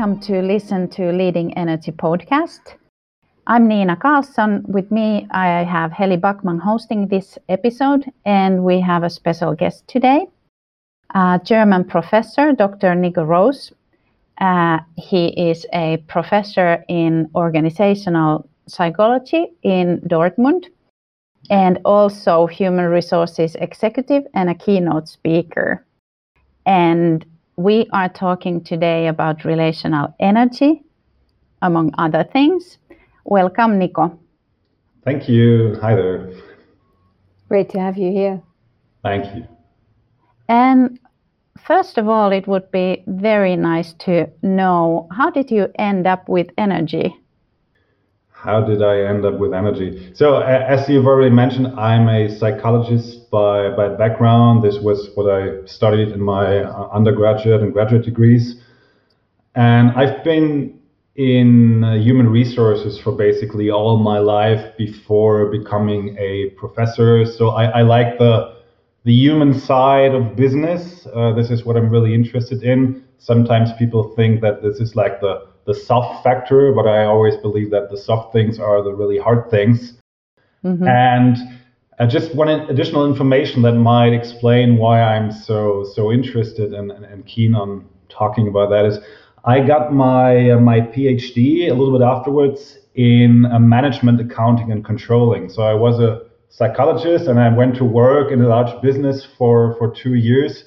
Welcome 0.00 0.20
to 0.20 0.40
listen 0.40 0.88
to 0.92 1.12
Leading 1.12 1.52
Energy 1.58 1.92
podcast. 1.92 2.76
I'm 3.46 3.68
Nina 3.68 3.96
Carlson. 3.96 4.64
With 4.66 4.90
me, 4.90 5.26
I 5.30 5.62
have 5.62 5.92
Heli 5.92 6.16
Backman 6.16 6.58
hosting 6.58 7.08
this 7.08 7.36
episode, 7.50 8.10
and 8.24 8.64
we 8.64 8.80
have 8.80 9.02
a 9.02 9.10
special 9.10 9.54
guest 9.54 9.86
today, 9.88 10.26
a 11.14 11.38
German 11.44 11.84
professor, 11.84 12.54
Dr. 12.54 12.94
Nico 12.94 13.24
Rose. 13.24 13.74
Uh, 14.40 14.78
he 14.96 15.38
is 15.50 15.66
a 15.74 15.98
professor 16.08 16.82
in 16.88 17.28
organizational 17.34 18.48
psychology 18.66 19.48
in 19.62 20.00
Dortmund 20.08 20.64
and 21.50 21.78
also 21.84 22.46
human 22.46 22.86
resources 22.86 23.54
executive 23.56 24.26
and 24.32 24.48
a 24.48 24.54
keynote 24.54 25.10
speaker. 25.10 25.84
And 26.64 27.26
we 27.56 27.88
are 27.92 28.08
talking 28.08 28.62
today 28.62 29.06
about 29.08 29.44
relational 29.44 30.14
energy, 30.20 30.82
among 31.62 31.92
other 31.98 32.24
things. 32.24 32.78
Welcome, 33.24 33.78
Nico. 33.78 34.18
Thank 35.04 35.28
you. 35.28 35.76
Hi 35.80 35.94
there. 35.94 36.32
Great 37.48 37.70
to 37.70 37.80
have 37.80 37.96
you 37.96 38.12
here. 38.12 38.42
Thank 39.02 39.34
you. 39.34 39.46
And 40.48 40.98
first 41.58 41.98
of 41.98 42.08
all, 42.08 42.32
it 42.32 42.46
would 42.46 42.70
be 42.70 43.02
very 43.06 43.56
nice 43.56 43.92
to 44.00 44.28
know 44.42 45.08
how 45.10 45.30
did 45.30 45.50
you 45.50 45.68
end 45.78 46.06
up 46.06 46.28
with 46.28 46.48
energy? 46.58 47.16
How 48.42 48.62
did 48.62 48.82
I 48.82 49.02
end 49.02 49.26
up 49.26 49.34
with 49.38 49.52
energy? 49.52 50.12
So, 50.14 50.38
as 50.40 50.88
you've 50.88 51.06
already 51.06 51.28
mentioned, 51.28 51.78
I'm 51.78 52.08
a 52.08 52.34
psychologist 52.38 53.30
by, 53.30 53.68
by 53.68 53.88
background. 53.88 54.64
This 54.64 54.78
was 54.78 55.10
what 55.14 55.30
I 55.30 55.66
studied 55.66 56.08
in 56.08 56.22
my 56.22 56.64
uh, 56.64 56.88
undergraduate 56.90 57.60
and 57.60 57.70
graduate 57.70 58.02
degrees. 58.02 58.56
And 59.56 59.90
I've 59.90 60.24
been 60.24 60.80
in 61.16 61.84
uh, 61.84 61.96
human 61.96 62.30
resources 62.30 62.98
for 62.98 63.12
basically 63.12 63.68
all 63.68 63.98
my 63.98 64.18
life 64.18 64.74
before 64.78 65.50
becoming 65.50 66.16
a 66.18 66.48
professor. 66.56 67.26
So, 67.26 67.50
I, 67.50 67.80
I 67.80 67.82
like 67.82 68.16
the 68.16 68.56
the 69.04 69.12
human 69.12 69.58
side 69.58 70.14
of 70.14 70.34
business. 70.34 71.06
Uh, 71.14 71.32
this 71.34 71.50
is 71.50 71.66
what 71.66 71.76
I'm 71.76 71.90
really 71.90 72.14
interested 72.14 72.62
in. 72.62 73.04
Sometimes 73.18 73.70
people 73.78 74.14
think 74.16 74.40
that 74.40 74.62
this 74.62 74.80
is 74.80 74.96
like 74.96 75.20
the 75.20 75.49
the 75.66 75.74
soft 75.74 76.24
factor, 76.24 76.72
but 76.72 76.86
I 76.86 77.04
always 77.04 77.36
believe 77.36 77.70
that 77.70 77.90
the 77.90 77.96
soft 77.96 78.32
things 78.32 78.58
are 78.58 78.82
the 78.82 78.92
really 78.92 79.18
hard 79.18 79.50
things. 79.50 79.94
Mm-hmm. 80.64 80.86
And 80.86 81.36
uh, 81.98 82.06
just 82.06 82.34
one 82.34 82.48
additional 82.48 83.06
information 83.06 83.62
that 83.62 83.74
might 83.74 84.12
explain 84.12 84.76
why 84.76 85.02
I'm 85.02 85.30
so 85.30 85.84
so 85.94 86.10
interested 86.10 86.72
and, 86.72 86.90
and, 86.90 87.04
and 87.04 87.26
keen 87.26 87.54
on 87.54 87.86
talking 88.08 88.48
about 88.48 88.70
that 88.70 88.86
is 88.86 88.98
I 89.44 89.60
got 89.60 89.92
my 89.92 90.50
uh, 90.50 90.60
my 90.60 90.80
PhD 90.80 91.70
a 91.70 91.74
little 91.74 91.96
bit 91.96 92.04
afterwards 92.04 92.78
in 92.94 93.46
uh, 93.46 93.58
management 93.58 94.20
accounting 94.20 94.72
and 94.72 94.84
controlling. 94.84 95.48
So 95.48 95.62
I 95.62 95.74
was 95.74 96.00
a 96.00 96.22
psychologist 96.48 97.26
and 97.26 97.38
I 97.38 97.54
went 97.54 97.76
to 97.76 97.84
work 97.84 98.32
in 98.32 98.42
a 98.42 98.48
large 98.48 98.80
business 98.82 99.26
for 99.38 99.76
for 99.76 99.94
two 99.94 100.14
years 100.14 100.64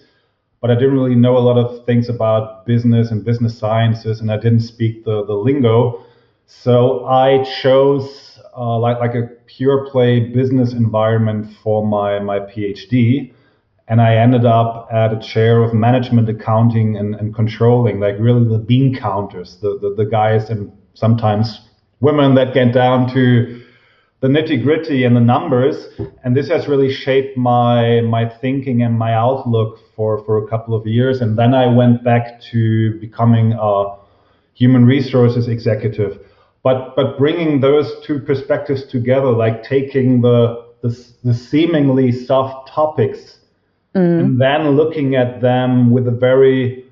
but 0.63 0.71
I 0.71 0.75
didn't 0.75 0.93
really 0.93 1.15
know 1.15 1.37
a 1.37 1.43
lot 1.43 1.57
of 1.57 1.85
things 1.85 2.07
about 2.07 2.65
business 2.65 3.11
and 3.11 3.25
business 3.25 3.57
sciences, 3.57 4.21
and 4.21 4.31
I 4.31 4.37
didn't 4.37 4.61
speak 4.61 5.03
the, 5.03 5.25
the 5.25 5.33
lingo. 5.33 6.05
So 6.45 7.05
I 7.05 7.43
chose 7.61 8.39
uh, 8.55 8.79
like 8.79 8.97
like 9.01 9.13
a 9.13 9.27
pure 9.45 9.89
play 9.91 10.21
business 10.21 10.71
environment 10.71 11.53
for 11.61 11.85
my 11.85 12.19
my 12.19 12.39
PhD, 12.39 13.33
and 13.89 14.01
I 14.01 14.15
ended 14.15 14.45
up 14.45 14.87
at 14.89 15.11
a 15.11 15.19
chair 15.19 15.61
of 15.61 15.73
management 15.73 16.29
accounting 16.29 16.95
and, 16.95 17.13
and 17.15 17.35
controlling, 17.35 17.99
like 17.99 18.15
really 18.17 18.47
the 18.47 18.57
bean 18.57 18.95
counters, 18.95 19.57
the, 19.57 19.77
the 19.81 19.93
the 19.95 20.05
guys 20.05 20.49
and 20.49 20.71
sometimes 20.93 21.59
women 21.99 22.35
that 22.35 22.53
get 22.53 22.73
down 22.73 23.13
to 23.13 23.62
the 24.23 24.29
nitty 24.29 24.63
gritty 24.63 25.03
and 25.03 25.17
the 25.17 25.19
numbers. 25.19 25.89
And 26.23 26.33
this 26.33 26.47
has 26.47 26.69
really 26.69 26.91
shaped 26.91 27.37
my 27.37 27.99
my 28.01 28.29
thinking 28.41 28.81
and 28.81 28.97
my 28.97 29.13
outlook 29.13 29.79
for 29.95 30.23
for 30.23 30.43
a 30.43 30.47
couple 30.47 30.73
of 30.73 30.87
years. 30.87 31.19
And 31.19 31.37
then 31.37 31.53
I 31.53 31.67
went 31.67 32.05
back 32.05 32.39
to 32.51 32.97
becoming 33.01 33.51
a 33.51 33.97
human 34.53 34.85
resources 34.85 35.49
executive. 35.49 36.25
But 36.63 36.95
but 36.95 37.17
bringing 37.17 37.59
those 37.59 37.93
two 38.05 38.19
perspectives 38.19 38.85
together, 38.85 39.29
like 39.29 39.61
taking 39.61 40.21
the 40.21 40.71
the, 40.81 40.91
the 41.25 41.33
seemingly 41.33 42.13
soft 42.13 42.69
topics 42.69 43.39
mm. 43.93 44.19
and 44.19 44.39
then 44.39 44.69
looking 44.77 45.15
at 45.15 45.41
them 45.41 45.91
with 45.91 46.07
a 46.07 46.11
very 46.11 46.85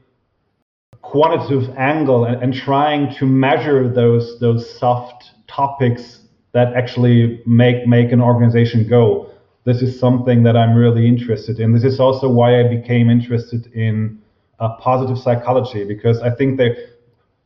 quantitative 1.01 1.69
angle 1.77 2.25
and, 2.25 2.43
and 2.43 2.53
trying 2.53 3.15
to 3.15 3.25
measure 3.25 3.87
those 3.87 4.37
those 4.41 4.69
soft 4.77 5.31
topics 5.47 6.20
that 6.53 6.73
actually 6.73 7.41
make 7.45 7.87
make 7.87 8.11
an 8.11 8.21
organization 8.21 8.87
go. 8.87 9.29
This 9.63 9.81
is 9.81 9.99
something 9.99 10.43
that 10.43 10.57
I'm 10.57 10.75
really 10.75 11.07
interested 11.07 11.59
in. 11.59 11.73
This 11.73 11.83
is 11.83 11.99
also 11.99 12.27
why 12.29 12.59
I 12.59 12.67
became 12.67 13.09
interested 13.09 13.67
in 13.73 14.19
uh, 14.59 14.75
positive 14.77 15.17
psychology 15.17 15.85
because 15.85 16.19
I 16.21 16.33
think 16.33 16.57
that 16.57 16.75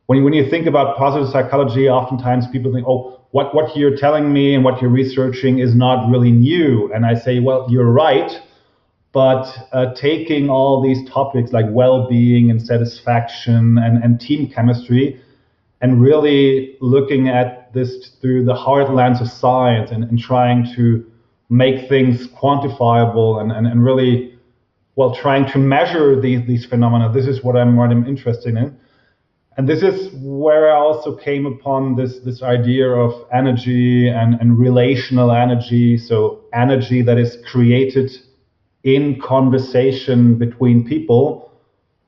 when 0.06 0.18
you, 0.18 0.24
when 0.24 0.32
you 0.32 0.48
think 0.48 0.66
about 0.66 0.96
positive 0.96 1.28
psychology, 1.28 1.88
oftentimes 1.88 2.46
people 2.52 2.72
think, 2.72 2.86
oh, 2.88 3.20
what 3.32 3.54
what 3.54 3.76
you're 3.76 3.96
telling 3.96 4.32
me 4.32 4.54
and 4.54 4.64
what 4.64 4.80
you're 4.80 4.90
researching 4.90 5.58
is 5.58 5.74
not 5.74 6.08
really 6.10 6.30
new. 6.30 6.92
And 6.92 7.04
I 7.04 7.14
say, 7.14 7.40
well, 7.40 7.66
you're 7.68 7.90
right. 7.90 8.30
But 9.12 9.46
uh, 9.72 9.94
taking 9.94 10.50
all 10.50 10.82
these 10.82 11.08
topics 11.08 11.52
like 11.52 11.64
well-being 11.70 12.50
and 12.50 12.60
satisfaction 12.60 13.78
and, 13.78 14.02
and 14.02 14.20
team 14.20 14.50
chemistry 14.50 15.20
and 15.80 16.00
really 16.00 16.76
looking 16.80 17.28
at 17.28 17.72
this 17.74 18.10
through 18.20 18.44
the 18.44 18.54
hard 18.54 18.90
lens 18.92 19.20
of 19.20 19.28
science 19.28 19.90
and, 19.90 20.04
and 20.04 20.18
trying 20.18 20.66
to 20.74 21.04
make 21.48 21.88
things 21.88 22.26
quantifiable 22.28 23.40
and, 23.40 23.52
and, 23.52 23.66
and 23.66 23.84
really 23.84 24.36
well 24.96 25.14
trying 25.14 25.46
to 25.52 25.58
measure 25.58 26.20
these 26.20 26.46
these 26.46 26.64
phenomena. 26.64 27.12
This 27.12 27.26
is 27.26 27.44
what 27.44 27.56
i'm 27.56 27.76
what 27.76 27.90
i'm 27.90 28.06
interested 28.06 28.56
in. 28.56 28.76
And 29.58 29.68
this 29.68 29.82
is 29.82 30.10
where 30.14 30.72
i 30.72 30.76
also 30.76 31.14
came 31.14 31.46
upon 31.46 31.94
this 31.94 32.18
this 32.20 32.42
idea 32.42 32.88
of 32.88 33.26
energy 33.32 34.08
and, 34.08 34.40
and 34.40 34.58
relational 34.58 35.30
energy. 35.30 35.98
So 35.98 36.44
energy 36.52 37.02
that 37.02 37.18
is 37.18 37.36
created 37.46 38.10
in 38.82 39.20
conversation 39.20 40.36
between 40.36 40.86
people 40.88 41.46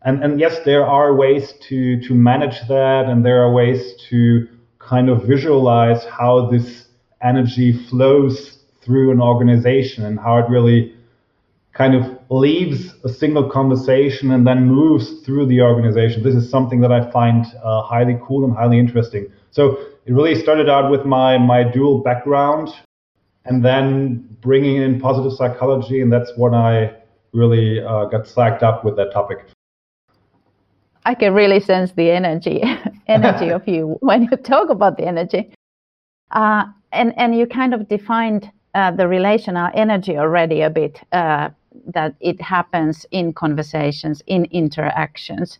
and 0.03 0.23
and 0.23 0.39
yes, 0.39 0.61
there 0.65 0.87
are 0.87 1.15
ways 1.15 1.55
to 1.69 2.01
to 2.03 2.15
manage 2.15 2.61
that, 2.69 3.07
and 3.07 3.25
there 3.25 3.43
are 3.43 3.53
ways 3.53 3.95
to 4.11 4.49
kind 4.79 5.09
of 5.09 5.25
visualize 5.25 6.05
how 6.07 6.49
this 6.51 6.87
energy 7.23 7.73
flows 7.89 8.59
through 8.81 9.11
an 9.11 9.21
organization 9.21 10.05
and 10.05 10.19
how 10.19 10.39
it 10.39 10.49
really 10.49 10.95
kind 11.73 11.95
of 11.95 12.19
leaves 12.31 12.95
a 13.05 13.09
single 13.09 13.51
conversation 13.51 14.31
and 14.31 14.47
then 14.47 14.67
moves 14.67 15.21
through 15.25 15.47
the 15.47 15.61
organization. 15.61 16.23
This 16.23 16.35
is 16.35 16.51
something 16.51 16.81
that 16.81 16.91
I 16.91 17.11
find 17.11 17.45
uh, 17.63 17.83
highly 17.83 18.19
cool 18.25 18.45
and 18.45 18.55
highly 18.57 18.79
interesting. 18.79 19.31
So 19.51 19.79
it 20.07 20.13
really 20.13 20.35
started 20.35 20.69
out 20.69 20.91
with 20.91 21.05
my 21.05 21.39
my 21.39 21.65
dual 21.65 21.99
background, 22.03 22.69
and 23.45 23.65
then 23.65 24.29
bringing 24.41 24.77
in 24.77 25.01
positive 25.01 25.33
psychology, 25.33 26.01
and 26.03 26.13
that's 26.13 26.33
when 26.37 26.55
I 26.55 26.95
really 27.33 27.81
uh, 27.81 28.05
got 28.07 28.27
slacked 28.27 28.63
up 28.63 28.85
with 28.85 28.97
that 28.97 29.13
topic. 29.13 29.39
I 31.05 31.15
can 31.15 31.35
really 31.35 31.61
sense 31.61 31.93
the 31.93 32.11
energy, 32.11 32.63
energy 33.07 33.49
of 33.59 33.67
you 33.67 33.97
when 34.01 34.23
you 34.23 34.37
talk 34.37 34.71
about 34.71 34.97
the 34.97 35.07
energy. 35.07 35.51
Uh, 36.31 36.65
and 36.93 37.13
and 37.19 37.37
you 37.37 37.47
kind 37.47 37.75
of 37.75 37.89
defined 37.89 38.51
uh, 38.75 38.91
the 38.91 39.09
relational 39.09 39.71
energy 39.75 40.17
already 40.17 40.61
a 40.63 40.71
bit. 40.71 41.01
Uh, 41.13 41.51
that 41.95 42.15
it 42.21 42.41
happens 42.41 43.07
in 43.13 43.33
conversations, 43.33 44.23
in 44.27 44.45
interactions, 44.47 45.59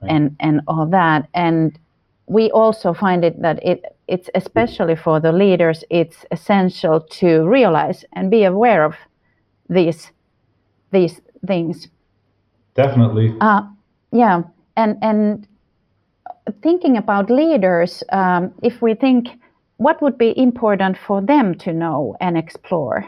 right. 0.00 0.12
and 0.12 0.36
and 0.40 0.60
all 0.68 0.86
that. 0.86 1.28
And 1.34 1.78
we 2.26 2.50
also 2.50 2.94
find 2.94 3.24
it 3.24 3.40
that 3.42 3.62
it 3.62 3.84
it's 4.08 4.30
especially 4.34 4.96
for 4.96 5.20
the 5.20 5.32
leaders. 5.32 5.84
It's 5.90 6.24
essential 6.30 7.00
to 7.00 7.46
realize 7.46 8.04
and 8.12 8.30
be 8.30 8.44
aware 8.44 8.84
of 8.84 8.94
these 9.68 10.10
these 10.92 11.20
things. 11.46 11.88
Definitely. 12.74 13.34
Uh, 13.40 13.62
yeah 14.12 14.42
and 14.76 14.96
and 15.02 15.46
thinking 16.62 16.96
about 16.96 17.30
leaders, 17.30 18.02
um, 18.12 18.52
if 18.62 18.80
we 18.82 18.94
think 18.94 19.28
what 19.78 20.00
would 20.00 20.16
be 20.16 20.36
important 20.38 20.96
for 21.06 21.20
them 21.20 21.54
to 21.56 21.72
know 21.72 22.16
and 22.20 22.36
explore? 22.38 23.06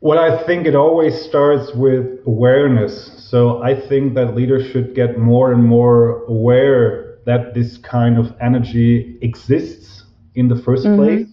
Well, 0.00 0.18
I 0.18 0.44
think 0.46 0.66
it 0.66 0.76
always 0.76 1.20
starts 1.20 1.74
with 1.74 2.20
awareness. 2.26 3.10
So 3.30 3.62
I 3.62 3.74
think 3.88 4.14
that 4.14 4.34
leaders 4.34 4.70
should 4.70 4.94
get 4.94 5.18
more 5.18 5.52
and 5.52 5.64
more 5.64 6.22
aware 6.24 7.18
that 7.26 7.52
this 7.52 7.78
kind 7.78 8.16
of 8.16 8.32
energy 8.40 9.18
exists 9.20 10.04
in 10.36 10.48
the 10.48 10.54
1st 10.54 10.86
mm-hmm. 10.86 10.96
place 10.96 11.28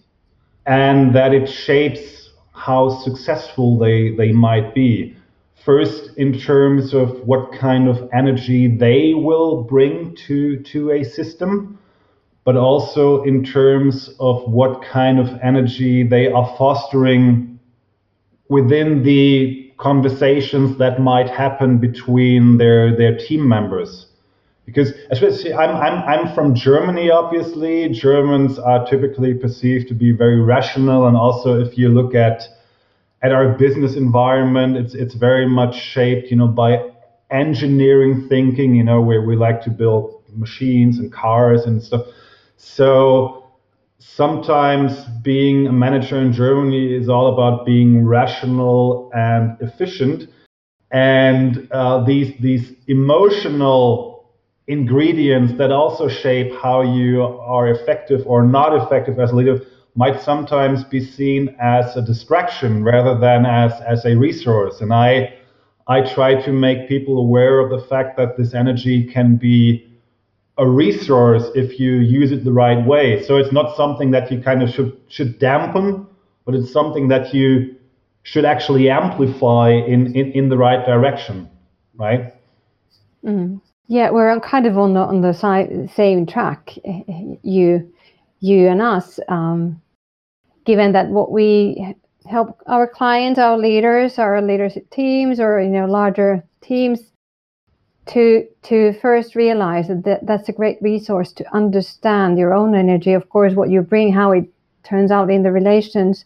and 0.66 1.14
that 1.14 1.32
it 1.32 1.48
shapes 1.48 2.30
how 2.52 2.88
successful 2.88 3.78
they, 3.78 4.16
they 4.16 4.32
might 4.32 4.74
be. 4.74 5.16
First 5.66 6.16
in 6.16 6.38
terms 6.38 6.94
of 6.94 7.26
what 7.26 7.52
kind 7.52 7.88
of 7.88 8.08
energy 8.14 8.68
they 8.68 9.12
will 9.14 9.64
bring 9.64 10.14
to, 10.14 10.62
to 10.62 10.92
a 10.92 11.02
system, 11.02 11.76
but 12.44 12.56
also 12.56 13.24
in 13.24 13.44
terms 13.44 14.14
of 14.20 14.40
what 14.48 14.80
kind 14.80 15.18
of 15.18 15.28
energy 15.42 16.04
they 16.04 16.30
are 16.30 16.54
fostering 16.56 17.58
within 18.48 19.02
the 19.02 19.74
conversations 19.76 20.78
that 20.78 21.00
might 21.00 21.28
happen 21.28 21.78
between 21.78 22.58
their, 22.58 22.96
their 22.96 23.18
team 23.18 23.46
members. 23.46 24.06
Because 24.66 24.92
especially 25.10 25.52
I'm, 25.52 25.76
I'm, 25.76 26.02
I'm 26.08 26.34
from 26.34 26.54
Germany, 26.54 27.10
obviously. 27.10 27.88
Germans 27.88 28.58
are 28.60 28.86
typically 28.86 29.34
perceived 29.34 29.88
to 29.88 29.94
be 29.94 30.12
very 30.12 30.40
rational. 30.40 31.08
And 31.08 31.16
also 31.16 31.60
if 31.60 31.76
you 31.76 31.88
look 31.88 32.14
at 32.14 32.42
at 33.26 33.32
our 33.32 33.48
business 33.64 33.96
environment, 33.96 34.76
it's 34.76 34.94
it's 34.94 35.14
very 35.14 35.48
much 35.48 35.74
shaped, 35.94 36.30
you 36.30 36.36
know, 36.36 36.46
by 36.46 36.70
engineering 37.30 38.28
thinking, 38.28 38.76
you 38.76 38.84
know, 38.84 39.00
where 39.00 39.22
we 39.22 39.34
like 39.34 39.60
to 39.62 39.70
build 39.70 40.22
machines 40.44 40.98
and 41.00 41.12
cars 41.12 41.62
and 41.66 41.82
stuff. 41.82 42.02
So 42.56 43.48
sometimes 43.98 44.92
being 45.24 45.66
a 45.66 45.72
manager 45.72 46.18
in 46.20 46.32
Germany 46.32 46.94
is 46.94 47.08
all 47.08 47.26
about 47.34 47.66
being 47.66 48.06
rational 48.06 49.10
and 49.12 49.56
efficient, 49.60 50.28
and 50.92 51.68
uh, 51.72 52.04
these 52.04 52.30
these 52.40 52.64
emotional 52.86 54.30
ingredients 54.68 55.52
that 55.58 55.72
also 55.72 56.08
shape 56.08 56.50
how 56.62 56.82
you 56.82 57.22
are 57.56 57.66
effective 57.76 58.20
or 58.26 58.44
not 58.44 58.70
effective 58.80 59.18
as 59.18 59.32
a 59.32 59.34
leader 59.34 59.58
might 59.96 60.20
sometimes 60.20 60.84
be 60.84 61.04
seen 61.04 61.56
as 61.58 61.96
a 61.96 62.02
distraction 62.02 62.84
rather 62.84 63.18
than 63.18 63.46
as, 63.46 63.72
as 63.80 64.04
a 64.04 64.14
resource. 64.14 64.80
And 64.80 64.92
I, 64.92 65.34
I 65.88 66.02
try 66.02 66.40
to 66.42 66.52
make 66.52 66.88
people 66.88 67.18
aware 67.18 67.60
of 67.60 67.70
the 67.70 67.86
fact 67.86 68.16
that 68.18 68.36
this 68.36 68.54
energy 68.54 69.10
can 69.10 69.36
be 69.36 69.90
a 70.58 70.68
resource 70.68 71.44
if 71.54 71.80
you 71.80 71.94
use 71.94 72.30
it 72.32 72.44
the 72.44 72.52
right 72.52 72.84
way. 72.86 73.22
So 73.22 73.36
it's 73.36 73.52
not 73.52 73.76
something 73.76 74.10
that 74.10 74.30
you 74.30 74.40
kind 74.40 74.62
of 74.62 74.70
should, 74.70 74.98
should 75.08 75.38
dampen, 75.38 76.06
but 76.44 76.54
it's 76.54 76.72
something 76.72 77.08
that 77.08 77.34
you 77.34 77.76
should 78.22 78.44
actually 78.44 78.90
amplify 78.90 79.70
in, 79.70 80.14
in, 80.14 80.32
in 80.32 80.48
the 80.48 80.56
right 80.56 80.84
direction, 80.84 81.48
right? 81.94 82.34
Mm. 83.24 83.60
Yeah, 83.88 84.10
we're 84.10 84.40
kind 84.40 84.66
of 84.66 84.76
on 84.76 84.94
the 84.94 85.00
on 85.00 85.20
the 85.20 85.32
si- 85.32 85.86
same 85.94 86.26
track, 86.26 86.76
you 87.42 87.92
you 88.40 88.68
and 88.68 88.82
us. 88.82 89.20
Um, 89.28 89.80
given 90.66 90.92
that 90.92 91.08
what 91.08 91.30
we 91.30 91.94
help 92.28 92.60
our 92.66 92.86
clients, 92.86 93.38
our 93.38 93.56
leaders, 93.56 94.18
our 94.18 94.42
leadership 94.42 94.90
teams, 94.90 95.40
or 95.40 95.60
you 95.60 95.70
know 95.70 95.86
larger 95.86 96.44
teams 96.60 97.00
to 98.06 98.46
to 98.62 98.92
first 99.00 99.34
realize 99.34 99.88
that 99.88 100.20
that's 100.22 100.48
a 100.48 100.52
great 100.52 100.78
resource 100.82 101.32
to 101.32 101.54
understand 101.54 102.38
your 102.38 102.52
own 102.54 102.74
energy 102.74 103.12
of 103.12 103.28
course 103.28 103.54
what 103.54 103.70
you 103.70 103.80
bring 103.80 104.12
how 104.12 104.32
it 104.32 104.48
turns 104.84 105.10
out 105.10 105.30
in 105.30 105.42
the 105.42 105.52
relations. 105.52 106.24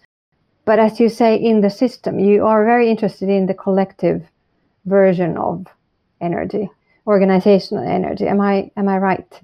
But 0.65 0.79
as 0.79 1.01
you 1.01 1.09
say 1.09 1.37
in 1.37 1.61
the 1.61 1.71
system 1.71 2.19
you 2.19 2.45
are 2.45 2.65
very 2.65 2.91
interested 2.91 3.29
in 3.29 3.47
the 3.47 3.55
collective 3.55 4.23
version 4.85 5.37
of 5.37 5.67
energy 6.21 6.69
organizational 7.07 7.85
energy. 7.85 8.27
Am 8.27 8.41
i 8.41 8.71
am 8.77 8.89
i 8.89 8.99
right 8.99 9.41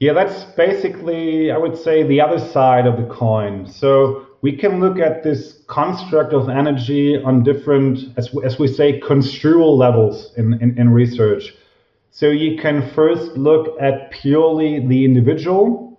yeah, 0.00 0.12
that's 0.12 0.44
basically, 0.56 1.50
I 1.50 1.56
would 1.56 1.76
say, 1.76 2.02
the 2.02 2.20
other 2.20 2.38
side 2.38 2.86
of 2.86 2.96
the 2.96 3.06
coin. 3.14 3.66
So 3.66 4.26
we 4.42 4.56
can 4.56 4.80
look 4.80 4.98
at 4.98 5.22
this 5.22 5.60
construct 5.68 6.32
of 6.32 6.48
energy 6.48 7.22
on 7.22 7.42
different, 7.42 8.00
as, 8.16 8.28
as 8.44 8.58
we 8.58 8.68
say, 8.68 9.00
construal 9.00 9.78
levels 9.78 10.32
in, 10.36 10.54
in, 10.60 10.76
in 10.78 10.90
research. 10.90 11.54
So 12.10 12.26
you 12.26 12.58
can 12.60 12.90
first 12.94 13.32
look 13.36 13.80
at 13.80 14.10
purely 14.10 14.86
the 14.86 15.04
individual, 15.04 15.98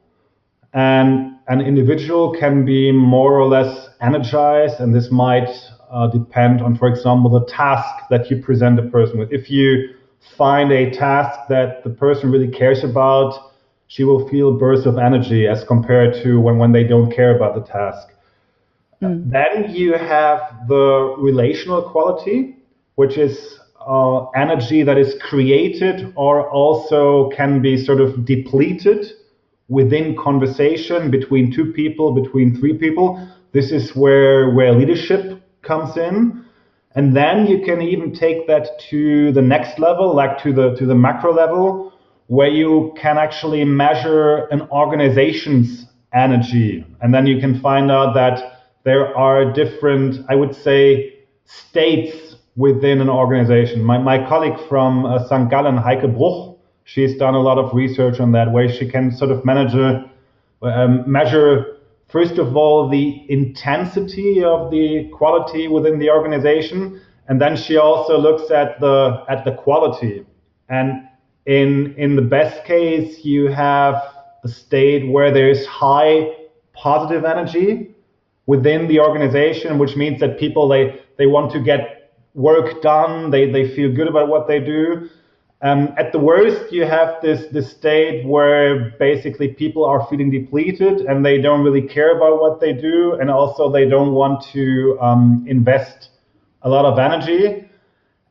and 0.74 1.38
an 1.48 1.62
individual 1.62 2.36
can 2.38 2.66
be 2.66 2.92
more 2.92 3.40
or 3.40 3.48
less 3.48 3.90
energized, 4.02 4.80
and 4.80 4.94
this 4.94 5.10
might 5.12 5.50
uh, 5.90 6.08
depend 6.08 6.62
on, 6.62 6.78
for 6.78 6.88
example, 6.88 7.32
the 7.32 7.46
task 7.52 8.04
that 8.10 8.30
you 8.30 8.42
present 8.42 8.80
a 8.80 8.84
person 8.84 9.20
with. 9.20 9.32
If 9.32 9.50
you 9.50 9.96
find 10.38 10.72
a 10.72 10.92
task 10.92 11.40
that 11.50 11.84
the 11.84 11.90
person 11.90 12.32
really 12.32 12.50
cares 12.50 12.84
about, 12.84 13.54
she 13.88 14.04
will 14.04 14.28
feel 14.30 14.58
bursts 14.58 14.86
of 14.86 14.98
energy 14.98 15.48
as 15.48 15.64
compared 15.64 16.14
to 16.24 16.40
when, 16.40 16.58
when 16.58 16.72
they 16.72 16.84
don't 16.84 17.12
care 17.12 17.36
about 17.36 17.56
the 17.56 17.62
task. 17.62 18.08
Mm. 19.02 19.30
Then 19.30 19.74
you 19.74 19.94
have 19.94 20.68
the 20.68 21.16
relational 21.18 21.90
quality, 21.90 22.58
which 22.96 23.18
is 23.18 23.60
uh, 23.86 24.26
energy 24.32 24.84
that 24.84 24.98
is 24.98 25.16
created 25.22 26.12
or 26.16 26.50
also 26.50 27.30
can 27.36 27.62
be 27.62 27.78
sort 27.78 28.02
of 28.02 28.26
depleted 28.26 29.06
within 29.68 30.16
conversation 30.16 31.12
between 31.12 31.52
two 31.54 31.72
people, 31.72 32.12
between 32.14 32.60
three 32.60 32.78
people. 32.78 33.28
This 33.52 33.72
is 33.72 33.96
where, 33.96 34.52
where 34.52 34.74
leadership 34.74 35.42
comes 35.62 35.98
in. 35.98 36.46
And 36.96 37.16
then 37.16 37.46
you 37.46 37.62
can 37.66 37.82
even 37.82 38.14
take 38.14 38.48
that 38.48 38.80
to 38.90 39.32
the 39.34 39.42
next 39.42 39.80
level, 39.80 40.16
like 40.16 40.42
to 40.44 40.54
the 40.54 40.76
to 40.76 40.86
the 40.86 40.96
macro 40.96 41.34
level, 41.34 41.92
where 42.28 42.50
you 42.50 42.94
can 43.00 43.18
actually 43.18 43.64
measure 43.64 44.46
an 44.46 44.62
organization's 44.72 45.86
energy. 46.14 46.86
And 47.02 47.14
then 47.14 47.28
you 47.28 47.40
can 47.40 47.60
find 47.60 47.92
out 47.92 48.14
that 48.16 48.64
there 48.84 49.16
are 49.18 49.52
different, 49.52 50.26
I 50.30 50.36
would 50.36 50.56
say, 50.56 51.20
states 51.46 52.36
within 52.56 53.02
an 53.02 53.10
organization. 53.10 53.84
My, 53.84 53.98
my 53.98 54.18
colleague 54.28 54.58
from 54.70 55.06
uh, 55.06 55.28
St. 55.28 55.50
Gallen, 55.50 55.78
Heike 55.78 56.16
Bruch, 56.16 56.58
she's 56.86 57.18
done 57.18 57.36
a 57.36 57.42
lot 57.42 57.58
of 57.58 57.74
research 57.74 58.20
on 58.20 58.32
that, 58.32 58.52
where 58.52 58.72
she 58.72 58.90
can 58.90 59.12
sort 59.12 59.32
of 59.32 59.44
manage 59.44 59.74
a, 59.74 60.10
um, 60.62 61.04
measure, 61.12 61.78
first 62.08 62.38
of 62.38 62.56
all, 62.56 62.90
the 62.90 63.26
intensity 63.30 64.44
of 64.44 64.72
the 64.72 65.10
quality 65.14 65.68
within 65.68 66.00
the 66.00 66.10
organization. 66.10 67.02
And 67.28 67.42
then 67.42 67.58
she 67.58 67.78
also 67.78 68.18
looks 68.18 68.52
at 68.52 68.80
the 68.80 69.26
at 69.28 69.46
the 69.46 69.52
quality. 69.52 70.26
And 70.70 71.08
in 71.46 71.94
in 71.98 72.16
the 72.16 72.22
best 72.22 72.66
case 72.66 73.24
you 73.24 73.48
have 73.48 73.96
a 74.44 74.48
state 74.48 75.10
where 75.10 75.32
there's 75.32 75.66
high 75.66 76.32
positive 76.74 77.24
energy 77.24 77.96
within 78.46 78.88
the 78.88 79.00
organization 79.00 79.78
which 79.78 79.96
means 79.96 80.20
that 80.20 80.40
people 80.40 80.68
they 80.68 81.00
they 81.18 81.28
want 81.28 81.52
to 81.52 81.60
get 81.60 81.96
work 82.36 82.82
done. 82.82 83.32
They 83.32 83.50
they 83.50 83.74
feel 83.76 83.92
good 83.92 84.08
about 84.08 84.28
what 84.28 84.48
they 84.48 84.60
do. 84.60 85.10
Um, 85.62 85.94
at 85.98 86.12
the 86.12 86.20
worst 86.20 86.72
you 86.72 86.86
have 86.86 87.22
this 87.22 87.48
this 87.52 87.72
state 87.72 88.26
where 88.26 88.92
basically 89.00 89.48
people 89.48 89.86
are 89.86 90.06
feeling 90.10 90.30
depleted 90.30 91.02
and 91.02 91.26
they 91.26 91.42
don't 91.42 91.64
really 91.64 91.82
care 91.82 92.16
about 92.16 92.40
what 92.42 92.60
they 92.60 92.74
do 92.74 93.14
and 93.20 93.32
also 93.32 93.72
they 93.72 93.88
don't 93.88 94.14
want 94.14 94.44
to 94.52 94.98
um, 95.02 95.46
invest 95.48 96.10
a 96.64 96.70
lot 96.70 96.86
of 96.86 97.00
energy 97.00 97.65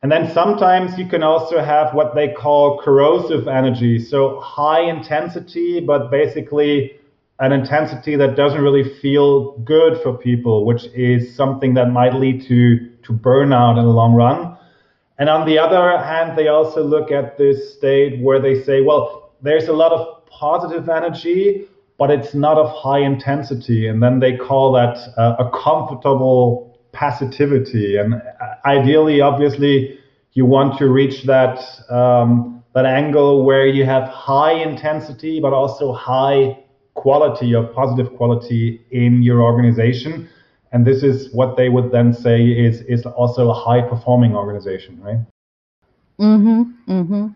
and 0.05 0.11
then 0.11 0.31
sometimes 0.35 0.99
you 0.99 1.07
can 1.07 1.23
also 1.23 1.59
have 1.59 1.95
what 1.95 2.13
they 2.13 2.31
call 2.31 2.77
corrosive 2.77 3.47
energy. 3.47 3.97
So 3.97 4.39
high 4.39 4.81
intensity, 4.81 5.79
but 5.79 6.11
basically 6.11 6.99
an 7.39 7.51
intensity 7.51 8.15
that 8.15 8.35
doesn't 8.35 8.61
really 8.61 8.99
feel 9.01 9.57
good 9.61 9.99
for 10.03 10.15
people, 10.15 10.63
which 10.63 10.83
is 10.93 11.35
something 11.35 11.73
that 11.73 11.89
might 11.89 12.13
lead 12.13 12.45
to, 12.47 12.87
to 13.01 13.13
burnout 13.13 13.79
in 13.79 13.85
the 13.85 13.91
long 13.91 14.13
run. 14.13 14.55
And 15.17 15.27
on 15.27 15.47
the 15.47 15.57
other 15.57 15.97
hand, 15.97 16.37
they 16.37 16.49
also 16.49 16.83
look 16.83 17.11
at 17.11 17.39
this 17.39 17.73
state 17.73 18.21
where 18.21 18.39
they 18.39 18.61
say, 18.61 18.81
well, 18.81 19.31
there's 19.41 19.69
a 19.69 19.73
lot 19.73 19.91
of 19.91 20.23
positive 20.27 20.87
energy, 20.87 21.65
but 21.97 22.11
it's 22.11 22.35
not 22.35 22.59
of 22.59 22.69
high 22.69 22.99
intensity. 22.99 23.87
And 23.87 24.03
then 24.03 24.19
they 24.19 24.37
call 24.37 24.71
that 24.73 24.99
uh, 25.17 25.37
a 25.39 25.49
comfortable 25.63 26.74
passivity. 26.95 27.97
And 27.97 28.21
ideally, 28.65 29.21
obviously, 29.21 29.99
you 30.33 30.45
want 30.45 30.77
to 30.79 30.89
reach 30.89 31.23
that 31.23 31.59
um, 31.89 32.63
that 32.73 32.85
angle 32.85 33.45
where 33.45 33.67
you 33.67 33.85
have 33.85 34.07
high 34.09 34.53
intensity, 34.53 35.39
but 35.39 35.53
also 35.53 35.93
high 35.93 36.57
quality 36.93 37.53
or 37.55 37.63
positive 37.67 38.15
quality 38.17 38.81
in 38.91 39.21
your 39.21 39.41
organization. 39.41 40.27
And 40.71 40.85
this 40.85 41.03
is 41.03 41.33
what 41.33 41.55
they 41.55 41.69
would 41.69 41.91
then 41.91 42.13
say 42.13 42.43
is 42.43 42.81
is 42.81 43.05
also 43.05 43.49
a 43.49 43.53
high 43.53 43.81
performing 43.81 44.35
organization, 44.35 44.99
right? 45.01 45.21
Mm-hmm. 46.19 46.61
Mm-hmm. 46.91 47.27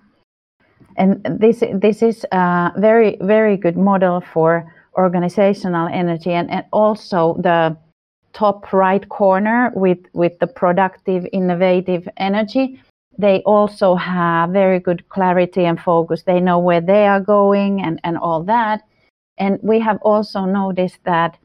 And 0.97 1.39
this 1.39 1.63
this 1.73 2.01
is 2.01 2.25
a 2.31 2.71
very 2.77 3.17
very 3.21 3.55
good 3.55 3.77
model 3.77 4.21
for 4.21 4.73
organizational 4.97 5.87
energy 5.87 6.31
and, 6.31 6.49
and 6.51 6.65
also 6.71 7.37
the 7.39 7.77
top 8.39 8.72
right 8.72 9.05
corner 9.10 9.72
with, 9.75 10.00
with 10.13 10.39
the 10.39 10.48
productive, 10.48 11.27
innovative 11.34 12.08
energy, 12.17 12.81
they 13.17 13.41
also 13.46 13.96
have 13.96 14.51
very 14.51 14.79
good 14.79 15.01
clarity 15.10 15.65
and 15.65 15.79
focus. 15.79 16.24
They 16.24 16.39
know 16.39 16.60
where 16.60 16.79
they 16.93 17.05
are 17.05 17.19
going 17.19 17.81
and, 17.81 18.00
and 18.05 18.17
all 18.17 18.41
that. 18.43 18.81
And 19.38 19.60
we 19.62 19.77
have 19.81 20.00
also 20.03 20.46
noticed 20.46 21.00
that 21.03 21.38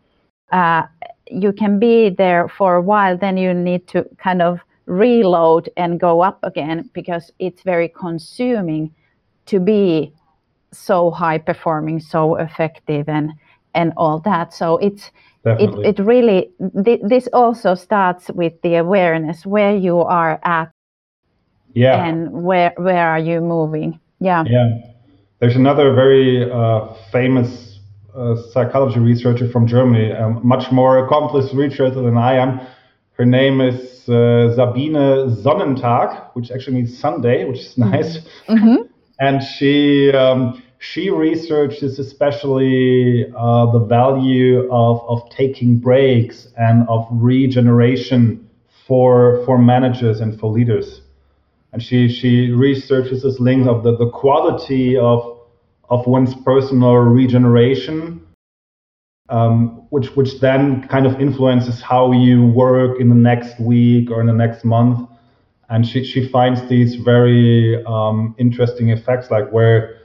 uh, 0.53 0.83
you 1.29 1.53
can 1.53 1.81
be 1.81 2.11
there 2.11 2.49
for 2.49 2.77
a 2.77 2.83
while, 2.83 3.17
then 3.19 3.37
you 3.37 3.53
need 3.53 3.89
to 3.89 4.07
kind 4.19 4.41
of 4.41 4.61
reload 4.87 5.69
and 5.77 5.99
go 5.99 6.23
up 6.23 6.39
again 6.45 6.91
because 6.93 7.33
it's 7.39 7.63
very 7.63 7.89
consuming 7.89 8.95
to 9.47 9.59
be 9.59 10.13
so 10.73 11.11
high 11.11 11.39
performing, 11.39 11.99
so 11.99 12.37
effective, 12.37 13.09
and 13.09 13.33
and 13.75 13.93
all 13.97 14.21
that. 14.21 14.55
So 14.55 14.77
it's 14.79 15.11
Definitely. 15.45 15.87
it 15.87 15.99
it 15.99 16.03
really 16.03 16.51
th- 16.85 17.01
this 17.03 17.29
also 17.33 17.75
starts 17.75 18.31
with 18.31 18.55
the 18.63 18.77
awareness 18.77 19.45
where 19.45 19.77
you 19.77 19.99
are 20.01 20.41
at 20.43 20.71
yeah. 21.75 22.05
and 22.07 22.33
where 22.33 22.73
where 22.77 23.09
are 23.09 23.19
you 23.19 23.41
moving. 23.41 24.01
Yeah. 24.21 24.45
Yeah. 24.47 24.79
There's 25.41 25.57
another 25.57 25.93
very 25.93 26.51
uh, 26.51 26.95
famous 27.13 27.79
uh, 28.15 28.37
psychology 28.53 29.01
researcher 29.01 29.49
from 29.51 29.67
Germany, 29.67 30.13
a 30.13 30.31
much 30.31 30.73
more 30.73 31.05
accomplished 31.05 31.53
researcher 31.53 31.91
than 31.91 32.17
I 32.17 32.37
am. 32.37 32.61
Her 33.19 33.27
name 33.27 33.61
is 33.61 34.09
uh, 34.09 34.55
Sabine 34.55 34.95
Sonnentag, 35.43 36.31
which 36.35 36.51
actually 36.51 36.77
means 36.77 36.99
Sunday, 36.99 37.45
which 37.45 37.59
is 37.59 37.79
nice. 37.91 38.19
Mhm. 38.49 38.89
and 39.21 39.43
she 39.43 40.11
um, 40.13 40.63
she 40.85 41.09
researches 41.09 41.99
especially 41.99 43.25
uh, 43.37 43.71
the 43.73 43.79
value 43.79 44.71
of, 44.71 45.01
of 45.09 45.31
taking 45.31 45.79
breaks 45.79 46.49
and 46.59 46.87
of 46.89 47.07
regeneration 47.11 48.49
for 48.87 49.43
for 49.47 49.57
managers 49.57 50.21
and 50.21 50.39
for 50.39 50.53
leaders. 50.53 51.01
And 51.73 51.83
she 51.83 52.09
she 52.09 52.51
researches 52.51 53.23
this 53.23 53.41
link 53.41 53.67
of 53.67 53.83
the, 53.83 53.97
the 53.97 54.11
quality 54.11 54.97
of 54.99 55.39
of 55.89 56.07
one's 56.07 56.35
personal 56.45 56.95
regeneration 56.97 58.21
um, 59.31 59.87
which 59.89 60.15
which 60.17 60.41
then 60.41 60.87
kind 60.89 61.07
of 61.07 61.19
influences 61.19 61.81
how 61.81 62.13
you 62.13 62.47
work 62.47 63.01
in 63.01 63.09
the 63.09 63.15
next 63.15 63.59
week 63.59 64.11
or 64.11 64.21
in 64.21 64.27
the 64.27 64.35
next 64.35 64.65
month. 64.65 65.09
And 65.71 65.89
she, 65.89 66.05
she 66.05 66.29
finds 66.29 66.69
these 66.69 66.97
very 66.97 67.83
um, 67.87 68.35
interesting 68.39 68.91
effects 68.91 69.31
like 69.31 69.51
where 69.51 70.04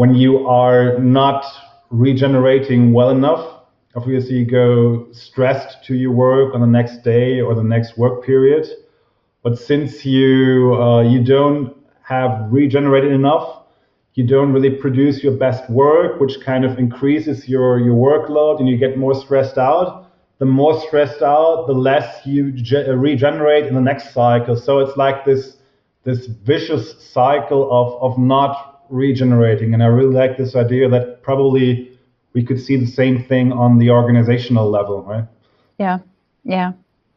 when 0.00 0.14
you 0.14 0.46
are 0.48 0.98
not 0.98 1.44
regenerating 1.90 2.92
well 2.92 3.10
enough 3.10 3.44
obviously 3.94 4.36
you 4.36 4.46
go 4.46 5.06
stressed 5.12 5.84
to 5.84 5.94
your 5.94 6.12
work 6.12 6.54
on 6.54 6.60
the 6.60 6.72
next 6.78 7.02
day 7.04 7.40
or 7.40 7.54
the 7.54 7.68
next 7.74 7.98
work 7.98 8.24
period 8.24 8.66
but 9.42 9.58
since 9.58 10.04
you 10.04 10.74
uh, 10.80 11.02
you 11.02 11.20
don't 11.22 11.76
have 12.02 12.30
regenerated 12.50 13.12
enough 13.12 13.46
you 14.14 14.24
don't 14.26 14.52
really 14.52 14.74
produce 14.84 15.22
your 15.24 15.36
best 15.46 15.68
work 15.70 16.20
which 16.20 16.40
kind 16.40 16.64
of 16.64 16.78
increases 16.78 17.48
your 17.48 17.78
your 17.86 17.96
workload 18.08 18.60
and 18.60 18.68
you 18.68 18.76
get 18.76 18.96
more 18.96 19.14
stressed 19.14 19.58
out 19.58 20.00
the 20.40 20.46
more 20.46 20.80
stressed 20.86 21.20
out, 21.20 21.66
the 21.66 21.74
less 21.74 22.26
you 22.26 22.50
ge- 22.50 22.88
regenerate 22.88 23.66
in 23.66 23.74
the 23.74 23.80
next 23.80 24.14
cycle. 24.14 24.56
So 24.56 24.78
it's 24.78 24.96
like 24.96 25.26
this 25.26 25.58
this 26.04 26.26
vicious 26.26 26.84
cycle 27.12 27.62
of 27.70 28.02
of 28.02 28.18
not 28.18 28.69
regenerating. 28.90 29.74
And 29.74 29.82
I 29.82 29.86
really 29.86 30.14
like 30.14 30.36
this 30.36 30.54
idea 30.56 30.88
that 30.88 31.22
probably 31.22 31.90
we 32.34 32.44
could 32.44 32.60
see 32.60 32.76
the 32.76 32.86
same 32.86 33.24
thing 33.24 33.52
on 33.52 33.78
the 33.78 33.90
organizational 33.90 34.70
level, 34.70 35.02
right? 35.02 35.24
Yeah, 35.78 35.98
yeah, 36.44 36.72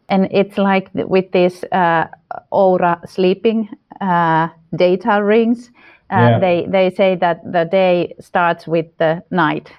and 0.10 0.28
it's 0.32 0.58
like 0.58 0.90
with 0.94 1.32
this 1.32 1.64
uh, 1.72 2.06
Oura 2.52 3.08
sleeping 3.08 3.70
uh, 4.02 4.48
data 4.76 5.24
rings. 5.24 5.70
Uh, 6.10 6.30
Yeah. 6.30 6.40
They 6.40 6.68
they 6.70 6.90
say 6.96 7.16
that 7.16 7.40
the 7.52 7.66
day 7.66 8.14
starts 8.20 8.68
with 8.68 8.86
the 8.98 9.24
night. 9.32 9.72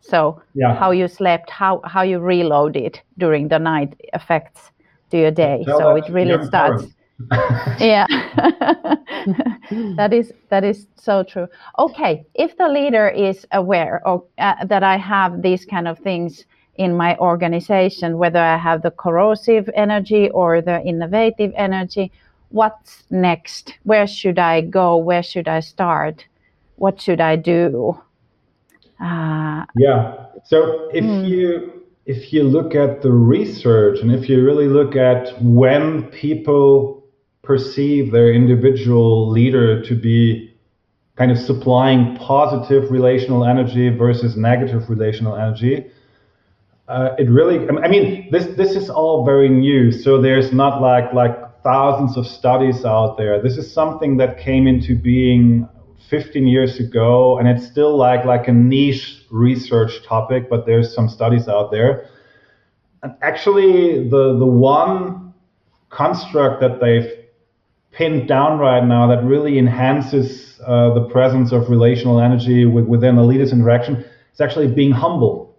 So 0.00 0.42
Yeah. 0.54 0.74
how 0.80 0.92
you 0.92 1.08
slept, 1.08 1.50
how 1.50 1.80
how 1.84 2.02
you 2.02 2.18
reloaded 2.18 3.00
during 3.18 3.48
the 3.48 3.58
night 3.58 3.94
affects 4.12 4.72
to 5.10 5.16
your 5.18 5.30
day. 5.30 5.64
Tell 5.64 5.78
so 5.78 5.96
it 5.96 6.08
really 6.08 6.42
starts. 6.44 6.84
yeah 7.80 8.06
that 9.96 10.12
is 10.12 10.32
that 10.48 10.64
is 10.64 10.86
so 10.96 11.22
true 11.22 11.46
okay 11.78 12.24
if 12.34 12.56
the 12.56 12.68
leader 12.68 13.08
is 13.08 13.46
aware 13.52 14.06
of 14.06 14.24
uh, 14.38 14.64
that 14.64 14.82
i 14.82 14.96
have 14.96 15.42
these 15.42 15.64
kind 15.64 15.88
of 15.88 15.98
things 15.98 16.44
in 16.76 16.96
my 16.96 17.16
organization 17.18 18.18
whether 18.18 18.38
i 18.40 18.56
have 18.56 18.82
the 18.82 18.90
corrosive 18.90 19.68
energy 19.74 20.30
or 20.30 20.60
the 20.60 20.80
innovative 20.82 21.52
energy 21.56 22.10
what's 22.48 23.04
next 23.10 23.74
where 23.84 24.06
should 24.06 24.38
i 24.38 24.60
go 24.60 24.96
where 24.96 25.22
should 25.22 25.48
i 25.48 25.60
start 25.60 26.26
what 26.76 27.00
should 27.00 27.20
i 27.20 27.36
do 27.36 27.98
uh, 29.00 29.64
Yeah. 29.74 30.26
So 30.44 30.88
if 30.92 31.22
Hmm. 31.22 31.24
you 31.24 31.82
if 32.06 32.32
you 32.32 32.42
look 32.42 32.74
at 32.74 33.00
the 33.02 33.12
research 33.12 34.00
and 34.00 34.12
if 34.12 34.28
you 34.28 34.44
really 34.44 34.66
look 34.66 34.96
at 34.96 35.40
when 35.40 36.04
people 36.10 37.01
perceive 37.42 38.12
their 38.12 38.32
individual 38.32 39.28
leader 39.28 39.82
to 39.82 39.94
be 39.94 40.54
kind 41.16 41.30
of 41.30 41.38
supplying 41.38 42.16
positive 42.16 42.90
relational 42.90 43.44
energy 43.44 43.88
versus 43.90 44.36
negative 44.36 44.88
relational 44.88 45.36
energy, 45.36 45.90
uh, 46.88 47.14
it 47.18 47.28
really 47.28 47.68
i 47.78 47.88
mean 47.88 48.28
this 48.30 48.46
this 48.56 48.74
is 48.74 48.90
all 48.90 49.24
very 49.24 49.48
new. 49.48 49.92
So 49.92 50.20
there's 50.20 50.52
not 50.52 50.80
like 50.80 51.12
like 51.12 51.36
thousands 51.62 52.16
of 52.16 52.26
studies 52.26 52.84
out 52.84 53.16
there. 53.16 53.40
This 53.40 53.56
is 53.56 53.72
something 53.72 54.16
that 54.16 54.38
came 54.38 54.66
into 54.66 54.96
being 54.96 55.68
15 56.10 56.46
years 56.46 56.78
ago 56.80 57.38
and 57.38 57.48
it's 57.48 57.66
still 57.66 57.96
like 57.96 58.24
like 58.24 58.48
a 58.48 58.52
niche 58.52 59.24
research 59.30 60.04
topic 60.04 60.50
but 60.50 60.66
there's 60.66 60.94
some 60.94 61.08
studies 61.08 61.48
out 61.48 61.70
there. 61.70 62.08
And 63.02 63.14
actually 63.22 64.08
the 64.08 64.36
the 64.38 64.46
one 64.46 65.32
construct 65.90 66.60
that 66.60 66.80
they've 66.80 67.21
pinned 67.92 68.26
down 68.26 68.58
right 68.58 68.84
now 68.84 69.06
that 69.06 69.22
really 69.24 69.58
enhances 69.58 70.60
uh, 70.66 70.92
the 70.94 71.08
presence 71.08 71.52
of 71.52 71.68
relational 71.68 72.20
energy 72.20 72.64
within 72.64 73.16
a 73.16 73.24
leader's 73.24 73.52
interaction 73.52 74.04
is 74.32 74.40
actually 74.40 74.68
being 74.68 74.90
humble. 74.90 75.54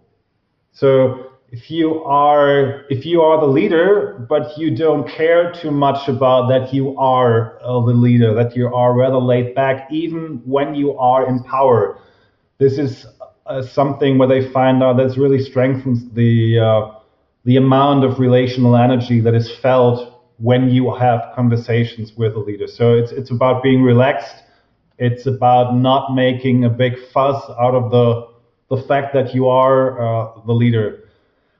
So 0.72 1.30
if 1.52 1.70
you 1.70 2.02
are 2.02 2.84
if 2.90 3.06
you 3.06 3.22
are 3.22 3.40
the 3.40 3.46
leader, 3.46 4.26
but 4.28 4.58
you 4.58 4.76
don't 4.76 5.08
care 5.08 5.52
too 5.52 5.70
much 5.70 6.08
about 6.08 6.48
that 6.48 6.74
you 6.74 6.96
are 6.98 7.62
uh, 7.62 7.80
the 7.80 7.92
leader, 7.92 8.34
that 8.34 8.56
you 8.56 8.74
are 8.74 8.92
rather 8.92 9.18
laid 9.18 9.54
back, 9.54 9.86
even 9.92 10.42
when 10.44 10.74
you 10.74 10.98
are 10.98 11.28
in 11.28 11.44
power, 11.44 11.98
this 12.58 12.78
is 12.78 13.06
uh, 13.46 13.62
something 13.62 14.18
where 14.18 14.26
they 14.28 14.50
find 14.50 14.82
out 14.82 14.96
that 14.96 15.16
really 15.16 15.38
strengthens 15.38 16.10
the 16.14 16.58
uh, 16.58 16.98
the 17.44 17.56
amount 17.56 18.04
of 18.04 18.18
relational 18.18 18.74
energy 18.74 19.20
that 19.20 19.34
is 19.34 19.48
felt 19.62 20.13
when 20.38 20.68
you 20.68 20.94
have 20.94 21.32
conversations 21.34 22.12
with 22.16 22.34
a 22.34 22.38
leader. 22.38 22.66
So 22.66 22.94
it's 22.94 23.12
it's 23.12 23.30
about 23.30 23.62
being 23.62 23.82
relaxed. 23.82 24.42
It's 24.98 25.26
about 25.26 25.76
not 25.76 26.14
making 26.14 26.64
a 26.64 26.70
big 26.70 26.94
fuss 27.12 27.42
out 27.60 27.74
of 27.74 27.90
the 27.90 28.34
the 28.74 28.82
fact 28.86 29.14
that 29.14 29.34
you 29.34 29.48
are 29.48 30.00
uh, 30.00 30.40
the 30.46 30.52
leader. 30.52 31.00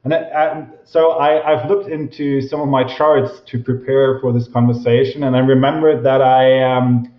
And 0.04 0.12
I, 0.12 0.18
I, 0.18 0.66
so 0.84 1.12
I, 1.12 1.50
I've 1.50 1.68
looked 1.68 1.88
into 1.88 2.42
some 2.42 2.60
of 2.60 2.68
my 2.68 2.84
charts 2.84 3.40
to 3.46 3.62
prepare 3.62 4.20
for 4.20 4.32
this 4.32 4.48
conversation, 4.48 5.24
and 5.24 5.34
I 5.34 5.38
remembered 5.38 6.04
that 6.04 6.20
I 6.20 6.62
um, 6.62 7.12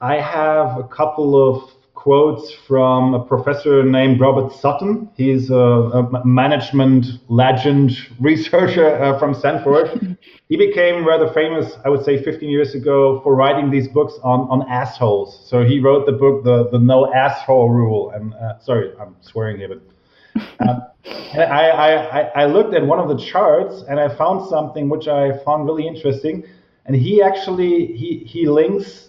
I 0.00 0.14
have 0.20 0.78
a 0.78 0.84
couple 0.84 1.34
of 1.36 1.70
quotes 1.98 2.52
from 2.52 3.12
a 3.12 3.24
professor 3.24 3.82
named 3.82 4.20
Robert 4.20 4.52
Sutton. 4.52 5.10
He's 5.16 5.50
a, 5.50 5.56
a 5.56 6.24
management 6.24 7.06
legend 7.28 7.90
researcher 8.20 9.02
uh, 9.02 9.18
from 9.18 9.34
Stanford. 9.34 10.16
he 10.48 10.56
became 10.56 11.04
rather 11.04 11.28
famous, 11.32 11.76
I 11.84 11.88
would 11.88 12.04
say, 12.04 12.22
15 12.22 12.48
years 12.48 12.76
ago 12.76 13.20
for 13.22 13.34
writing 13.34 13.68
these 13.68 13.88
books 13.88 14.14
on, 14.22 14.40
on 14.48 14.70
assholes. 14.70 15.44
So 15.50 15.64
he 15.64 15.80
wrote 15.80 16.06
the 16.06 16.12
book, 16.12 16.44
the, 16.44 16.68
the 16.70 16.78
No 16.78 17.12
Asshole 17.12 17.70
Rule. 17.70 18.10
And 18.10 18.32
uh, 18.34 18.60
sorry, 18.60 18.92
I'm 19.00 19.16
swearing 19.20 19.56
here, 19.56 19.68
but 19.68 19.82
and 20.60 20.82
I, 21.36 21.70
I, 21.70 22.20
I 22.42 22.46
looked 22.46 22.74
at 22.74 22.86
one 22.86 23.00
of 23.00 23.08
the 23.08 23.24
charts 23.26 23.82
and 23.88 23.98
I 23.98 24.14
found 24.14 24.48
something 24.48 24.88
which 24.88 25.08
I 25.08 25.36
found 25.44 25.66
really 25.66 25.86
interesting. 25.88 26.44
And 26.86 26.94
he 26.94 27.22
actually 27.22 27.86
he 27.86 28.18
he 28.18 28.48
links 28.48 29.07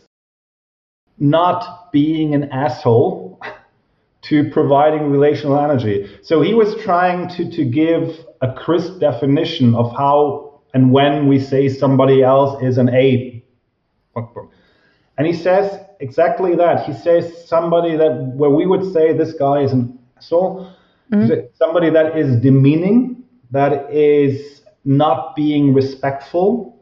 not 1.19 1.91
being 1.91 2.33
an 2.33 2.51
asshole 2.51 3.39
to 4.21 4.49
providing 4.51 5.09
relational 5.09 5.59
energy. 5.59 6.09
So 6.23 6.41
he 6.41 6.53
was 6.53 6.75
trying 6.83 7.29
to, 7.29 7.49
to 7.51 7.65
give 7.65 8.25
a 8.41 8.53
crisp 8.53 8.99
definition 8.99 9.75
of 9.75 9.91
how 9.95 10.61
and 10.73 10.91
when 10.91 11.27
we 11.27 11.39
say 11.39 11.67
somebody 11.67 12.21
else 12.21 12.61
is 12.61 12.77
an 12.77 12.89
A. 12.89 13.43
And 15.17 15.27
he 15.27 15.33
says 15.33 15.79
exactly 15.99 16.55
that. 16.55 16.85
He 16.85 16.93
says 16.93 17.47
somebody 17.47 17.95
that 17.97 18.33
where 18.35 18.49
we 18.49 18.65
would 18.65 18.93
say 18.93 19.13
this 19.13 19.33
guy 19.33 19.61
is 19.61 19.71
an 19.71 19.97
asshole, 20.17 20.71
mm-hmm. 21.11 21.47
somebody 21.55 21.89
that 21.89 22.17
is 22.17 22.39
demeaning, 22.41 23.23
that 23.51 23.91
is 23.91 24.61
not 24.85 25.35
being 25.35 25.73
respectful, 25.73 26.78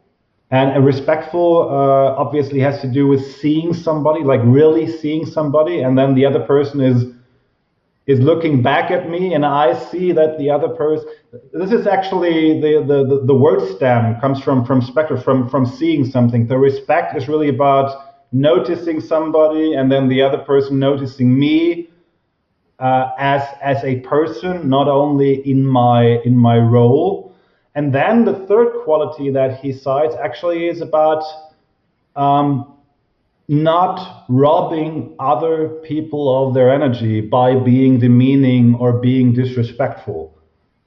and 0.49 0.85
respectful 0.85 1.69
uh, 1.69 2.15
obviously 2.15 2.59
has 2.59 2.79
to 2.81 2.87
do 2.87 3.07
with 3.07 3.35
seeing 3.35 3.73
somebody, 3.73 4.23
like 4.23 4.39
really 4.43 4.87
seeing 4.87 5.25
somebody, 5.25 5.81
and 5.81 5.97
then 5.97 6.15
the 6.15 6.25
other 6.25 6.39
person 6.39 6.81
is 6.81 7.05
is 8.07 8.21
looking 8.21 8.61
back 8.61 8.89
at 8.89 9.09
me 9.09 9.33
and 9.33 9.45
I 9.45 9.77
see 9.89 10.13
that 10.13 10.37
the 10.37 10.49
other 10.49 10.69
person 10.69 11.09
this 11.51 11.73
is 11.73 11.85
actually 11.85 12.61
the, 12.61 12.81
the, 12.87 13.25
the, 13.25 13.35
word 13.35 13.75
stem 13.75 14.17
comes 14.21 14.41
from 14.41 14.65
from 14.65 14.81
spectra 14.81 15.21
from 15.21 15.49
from 15.49 15.65
seeing 15.65 16.05
something. 16.05 16.47
The 16.47 16.57
respect 16.57 17.17
is 17.17 17.27
really 17.27 17.49
about 17.49 18.15
noticing 18.31 19.01
somebody 19.01 19.73
and 19.73 19.91
then 19.91 20.07
the 20.07 20.21
other 20.21 20.37
person 20.37 20.79
noticing 20.79 21.37
me 21.37 21.89
uh, 22.79 23.09
as 23.17 23.43
as 23.61 23.83
a 23.83 23.99
person, 23.99 24.69
not 24.69 24.87
only 24.87 25.45
in 25.49 25.65
my 25.65 26.21
in 26.23 26.37
my 26.37 26.57
role. 26.57 27.26
And 27.77 27.93
then 27.93 28.25
the 28.25 28.33
third 28.47 28.83
quality 28.83 29.29
that 29.29 29.59
he 29.59 29.71
cites 29.71 30.15
actually 30.19 30.67
is 30.67 30.81
about 30.81 31.23
um, 32.15 32.73
not 33.47 34.25
robbing 34.29 35.15
other 35.19 35.69
people 35.83 36.25
of 36.47 36.55
their 36.55 36.73
energy 36.73 37.21
by 37.21 37.53
being 37.53 37.99
demeaning 37.99 38.73
or 38.79 38.93
being 38.93 39.31
disrespectful. 39.31 40.35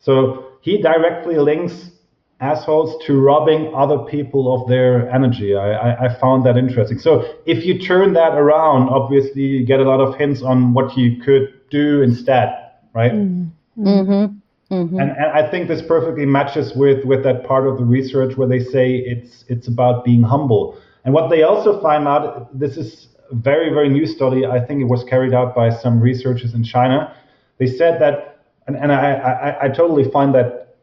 So 0.01 0.49
he 0.63 0.83
directly 0.83 1.39
links 1.39 1.93
assholes 2.41 3.01
to 3.07 3.21
robbing 3.21 3.73
other 3.73 3.99
people 3.99 4.53
of 4.53 4.69
their 4.69 5.09
energy. 5.11 5.55
I, 5.55 5.71
I, 5.73 6.07
I, 6.07 6.21
found 6.21 6.45
that 6.47 6.57
interesting. 6.57 6.99
So 6.99 7.37
if 7.47 7.65
you 7.65 7.79
turn 7.79 8.15
that 8.15 8.33
around, 8.33 8.89
obviously 8.89 9.43
you 9.43 9.65
get 9.65 9.79
a 9.79 9.85
lot 9.85 10.01
of 10.01 10.17
hints 10.17 10.43
on 10.43 10.75
what 10.75 10.97
you 10.97 11.23
could 11.23 11.71
do 11.71 12.03
instead, 12.03 12.49
right? 12.95 13.13
Mm-hmm. 13.13 14.40
Mm-hmm. 14.71 15.00
And, 15.00 15.11
and 15.11 15.27
I 15.33 15.50
think 15.50 15.69
this 15.69 15.83
perfectly 15.83 16.27
matches 16.27 16.75
with, 16.77 17.05
with 17.05 17.25
that 17.25 17.45
part 17.45 17.67
of 17.67 17.77
the 17.77 17.85
research 17.85 18.37
where 18.37 18.47
they 18.47 18.61
say 18.61 18.97
it's 18.97 19.45
it's 19.49 19.67
about 19.67 20.05
being 20.05 20.23
humble. 20.23 20.79
And 21.05 21.12
what 21.12 21.29
they 21.29 21.43
also 21.43 21.81
find 21.81 22.07
out, 22.07 22.57
this 22.57 22.77
is 22.77 23.09
a 23.31 23.35
very, 23.35 23.71
very 23.71 23.89
new 23.89 24.07
study. 24.07 24.47
I 24.47 24.65
think 24.65 24.81
it 24.81 24.85
was 24.85 25.03
carried 25.05 25.35
out 25.35 25.55
by 25.55 25.71
some 25.71 26.00
researchers 26.00 26.55
in 26.55 26.62
China. 26.62 27.15
They 27.59 27.67
said 27.67 28.00
that, 28.00 28.45
and, 28.67 28.77
and 28.77 28.93
I, 28.93 29.15
I, 29.15 29.65
I 29.65 29.69
totally 29.69 30.09
find 30.11 30.35
that 30.35 30.77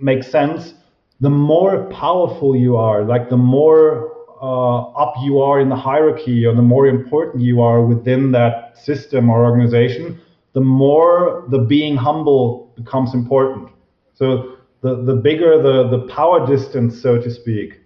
makes 0.00 0.30
sense. 0.30 0.74
The 1.20 1.30
more 1.30 1.84
powerful 1.90 2.54
you 2.56 2.76
are, 2.76 3.04
like 3.04 3.28
the 3.28 3.36
more 3.36 4.12
uh, 4.40 4.82
up 4.92 5.14
you 5.22 5.40
are 5.40 5.60
in 5.60 5.68
the 5.68 5.76
hierarchy 5.76 6.44
or 6.44 6.54
the 6.54 6.62
more 6.62 6.86
important 6.86 7.42
you 7.42 7.60
are 7.62 7.82
within 7.82 8.32
that 8.32 8.76
system 8.78 9.30
or 9.30 9.44
organization, 9.44 10.20
the 10.56 10.62
more 10.62 11.44
the 11.50 11.58
being 11.58 11.96
humble 11.96 12.72
becomes 12.76 13.12
important. 13.12 13.68
So 14.14 14.56
the, 14.80 15.02
the 15.02 15.14
bigger 15.14 15.62
the, 15.62 15.86
the 15.94 16.10
power 16.14 16.46
distance, 16.46 17.02
so 17.02 17.20
to 17.20 17.30
speak, 17.30 17.82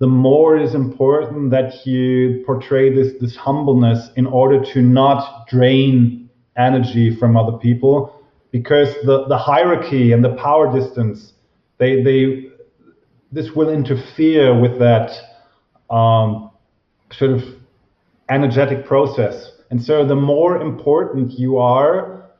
the 0.00 0.08
more 0.08 0.56
it 0.56 0.64
is 0.64 0.74
important 0.74 1.52
that 1.52 1.86
you 1.86 2.42
portray 2.44 2.92
this, 2.92 3.12
this 3.20 3.36
humbleness 3.36 4.10
in 4.16 4.26
order 4.26 4.60
to 4.72 4.82
not 4.82 5.46
drain 5.46 6.28
energy 6.58 7.14
from 7.14 7.36
other 7.36 7.56
people 7.58 8.20
because 8.50 8.88
the, 9.04 9.26
the 9.28 9.38
hierarchy 9.38 10.10
and 10.10 10.24
the 10.24 10.34
power 10.34 10.66
distance 10.76 11.34
they, 11.78 12.02
they 12.02 12.48
this 13.30 13.52
will 13.54 13.70
interfere 13.70 14.60
with 14.60 14.80
that 14.80 15.12
um, 15.90 16.50
sort 17.12 17.30
of 17.30 17.42
energetic 18.28 18.84
process 18.84 19.52
and 19.70 19.82
so 19.82 20.04
the 20.04 20.16
more 20.16 20.60
important 20.60 21.38
you 21.38 21.58
are 21.58 22.30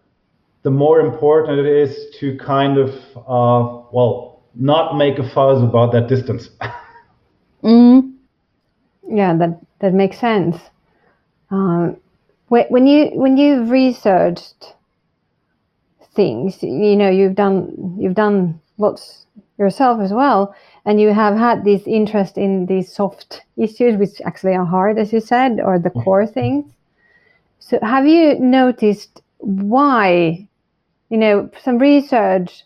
the 0.63 0.71
more 0.71 1.01
important 1.01 1.59
it 1.59 1.67
is 1.67 2.15
to 2.19 2.37
kind 2.39 2.79
of 2.79 2.91
uh, 3.17 3.87
well 3.93 4.43
not 4.55 4.97
make 4.97 5.19
a 5.19 5.29
fuss 5.31 5.63
about 5.63 5.93
that 5.93 6.09
distance 6.09 6.51
Mm. 7.63 8.15
Yeah, 9.09 9.37
that 9.37 9.61
that 9.81 9.93
makes 9.93 10.19
sense. 10.19 10.57
Um, 11.51 11.97
when 12.49 12.87
you 12.87 13.11
when 13.15 13.37
you've 13.37 13.71
researched 13.71 14.75
things, 16.15 16.63
you 16.63 16.97
know 16.97 17.11
you've 17.11 17.35
done 17.35 17.97
you've 17.99 18.15
done 18.15 18.61
lots 18.79 19.27
yourself 19.59 20.01
as 20.01 20.13
well, 20.13 20.55
and 20.85 21.01
you 21.01 21.13
have 21.13 21.37
had 21.37 21.65
this 21.65 21.83
interest 21.87 22.39
in 22.39 22.67
these 22.67 22.93
soft 22.93 23.43
issues, 23.57 23.97
which 23.97 24.21
actually 24.23 24.55
are 24.55 24.65
hard, 24.65 24.99
as 24.99 25.13
you 25.13 25.21
said, 25.21 25.61
or 25.61 25.79
the 25.79 25.91
core 25.91 26.27
things. 26.27 26.65
So, 27.61 27.79
have 27.83 28.07
you 28.07 28.39
noticed 28.39 29.23
why? 29.39 30.49
You 31.09 31.19
know, 31.19 31.51
some 31.63 31.79
research 31.79 32.65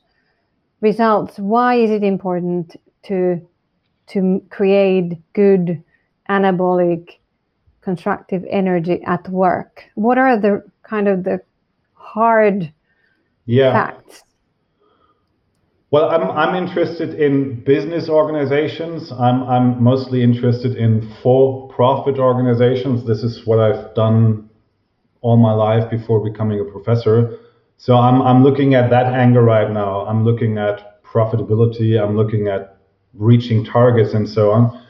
results. 0.81 1.39
Why 1.39 1.77
is 1.77 1.91
it 1.91 2.03
important 2.03 2.77
to 3.05 3.41
to 4.07 4.43
create 4.51 5.19
good 5.33 5.83
anabolic 6.29 7.19
constructive 7.83 8.45
energy 8.51 9.03
at 9.07 9.29
work 9.29 9.85
what 9.95 10.17
are 10.19 10.39
the 10.39 10.63
kind 10.83 11.07
of 11.07 11.25
the 11.25 11.39
hard 11.95 12.73
yeah. 13.45 13.73
facts 13.73 14.23
well 15.91 16.09
I'm, 16.09 16.31
I'm 16.31 16.55
interested 16.55 17.15
in 17.15 17.63
business 17.65 18.09
organizations 18.09 19.13
I'm, 19.13 19.43
I'm 19.45 19.83
mostly 19.83 20.23
interested 20.23 20.77
in 20.77 21.15
for-profit 21.23 22.19
organizations 22.19 23.07
this 23.07 23.23
is 23.23 23.47
what 23.47 23.59
i've 23.59 23.95
done 23.95 24.49
all 25.25 25.37
my 25.37 25.55
life 25.67 25.85
before 25.91 26.19
becoming 26.31 26.59
a 26.61 26.65
professor 26.77 27.39
so 27.77 27.97
I'm, 27.97 28.23
I'm 28.23 28.41
looking 28.45 28.75
at 28.75 28.91
that 28.91 29.07
angle 29.25 29.43
right 29.43 29.71
now 29.71 30.07
i'm 30.07 30.25
looking 30.25 30.59
at 30.59 31.03
profitability 31.03 31.91
i'm 32.03 32.17
looking 32.17 32.49
at 32.49 32.75
reaching 33.17 33.65
targets 33.65 34.15
and 34.15 34.29
so 34.29 34.51
on. 34.51 34.83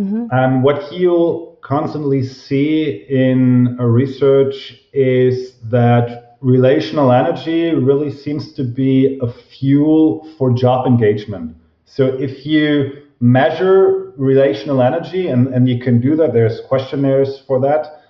Mm-hmm. 0.00 0.26
And 0.30 0.62
what 0.62 0.92
you'll 0.92 1.58
constantly 1.62 2.22
see 2.22 3.06
in 3.08 3.76
a 3.78 3.88
research 3.88 4.80
is 4.92 5.54
that 5.64 6.36
relational 6.40 7.12
energy 7.12 7.72
really 7.74 8.10
seems 8.10 8.52
to 8.54 8.64
be 8.64 9.18
a 9.22 9.32
fuel 9.32 10.28
for 10.36 10.52
job 10.52 10.86
engagement. 10.86 11.56
So 11.84 12.06
if 12.06 12.44
you 12.44 13.02
measure 13.20 14.12
relational 14.16 14.82
energy, 14.82 15.28
and, 15.28 15.48
and 15.48 15.68
you 15.68 15.78
can 15.78 16.00
do 16.00 16.16
that, 16.16 16.32
there's 16.32 16.60
questionnaires 16.66 17.42
for 17.46 17.60
that, 17.60 18.01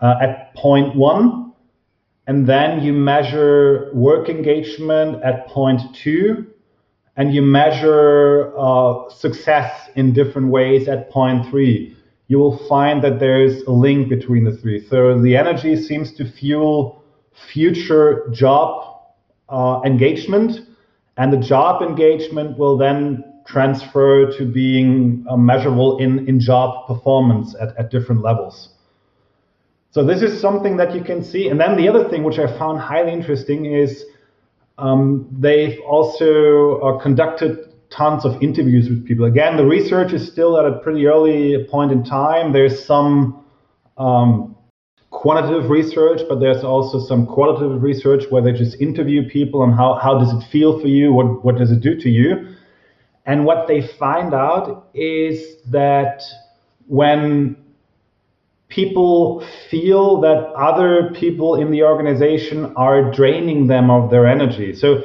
uh, 0.00 0.14
at 0.20 0.54
point 0.54 0.96
one, 0.96 1.52
and 2.26 2.46
then 2.46 2.82
you 2.82 2.92
measure 2.92 3.90
work 3.92 4.28
engagement 4.28 5.22
at 5.22 5.46
point 5.48 5.80
two, 5.94 6.46
and 7.16 7.32
you 7.34 7.42
measure 7.42 8.52
uh, 8.58 9.08
success 9.10 9.88
in 9.94 10.12
different 10.12 10.48
ways 10.48 10.88
at 10.88 11.10
point 11.10 11.48
three, 11.50 11.96
you 12.26 12.38
will 12.38 12.58
find 12.68 13.04
that 13.04 13.20
there's 13.20 13.62
a 13.62 13.70
link 13.70 14.08
between 14.08 14.44
the 14.44 14.56
three. 14.56 14.86
So 14.88 15.20
the 15.20 15.36
energy 15.36 15.76
seems 15.76 16.12
to 16.14 16.24
fuel 16.24 17.02
future 17.52 18.28
job 18.32 19.02
uh, 19.48 19.80
engagement, 19.84 20.60
and 21.16 21.32
the 21.32 21.36
job 21.36 21.82
engagement 21.82 22.58
will 22.58 22.76
then 22.76 23.22
transfer 23.46 24.32
to 24.38 24.46
being 24.46 25.24
uh, 25.28 25.36
measurable 25.36 25.98
in, 25.98 26.26
in 26.26 26.40
job 26.40 26.86
performance 26.86 27.54
at, 27.60 27.76
at 27.76 27.90
different 27.90 28.22
levels. 28.22 28.70
So 29.94 30.04
this 30.04 30.22
is 30.22 30.40
something 30.40 30.76
that 30.78 30.92
you 30.92 31.04
can 31.04 31.22
see. 31.22 31.46
And 31.46 31.60
then 31.60 31.76
the 31.76 31.88
other 31.88 32.08
thing 32.08 32.24
which 32.24 32.40
I 32.40 32.48
found 32.58 32.80
highly 32.80 33.12
interesting 33.12 33.66
is 33.66 34.04
um, 34.76 35.28
they've 35.30 35.78
also 35.86 36.80
uh, 36.80 37.00
conducted 37.00 37.72
tons 37.90 38.24
of 38.24 38.42
interviews 38.42 38.88
with 38.88 39.06
people. 39.06 39.26
Again, 39.26 39.56
the 39.56 39.64
research 39.64 40.12
is 40.12 40.26
still 40.26 40.58
at 40.58 40.64
a 40.64 40.80
pretty 40.80 41.06
early 41.06 41.64
point 41.70 41.92
in 41.92 42.02
time. 42.02 42.52
There's 42.52 42.84
some 42.84 43.44
um, 43.96 44.56
quantitative 45.10 45.70
research, 45.70 46.22
but 46.28 46.40
there's 46.40 46.64
also 46.64 46.98
some 46.98 47.24
qualitative 47.24 47.80
research 47.80 48.24
where 48.30 48.42
they 48.42 48.50
just 48.50 48.80
interview 48.80 49.28
people 49.28 49.62
on 49.62 49.70
how, 49.70 50.00
how 50.02 50.18
does 50.18 50.32
it 50.32 50.42
feel 50.50 50.80
for 50.80 50.88
you, 50.88 51.12
what, 51.12 51.44
what 51.44 51.56
does 51.56 51.70
it 51.70 51.82
do 51.82 51.94
to 52.00 52.10
you. 52.10 52.56
And 53.26 53.44
what 53.44 53.68
they 53.68 53.86
find 53.96 54.34
out 54.34 54.88
is 54.92 55.62
that 55.70 56.20
when 56.88 57.63
people 58.74 59.46
feel 59.70 60.20
that 60.20 60.52
other 60.56 61.10
people 61.14 61.54
in 61.54 61.70
the 61.70 61.82
organization 61.84 62.74
are 62.74 63.12
draining 63.12 63.68
them 63.68 63.88
of 63.88 64.10
their 64.10 64.26
energy. 64.26 64.74
So 64.74 65.02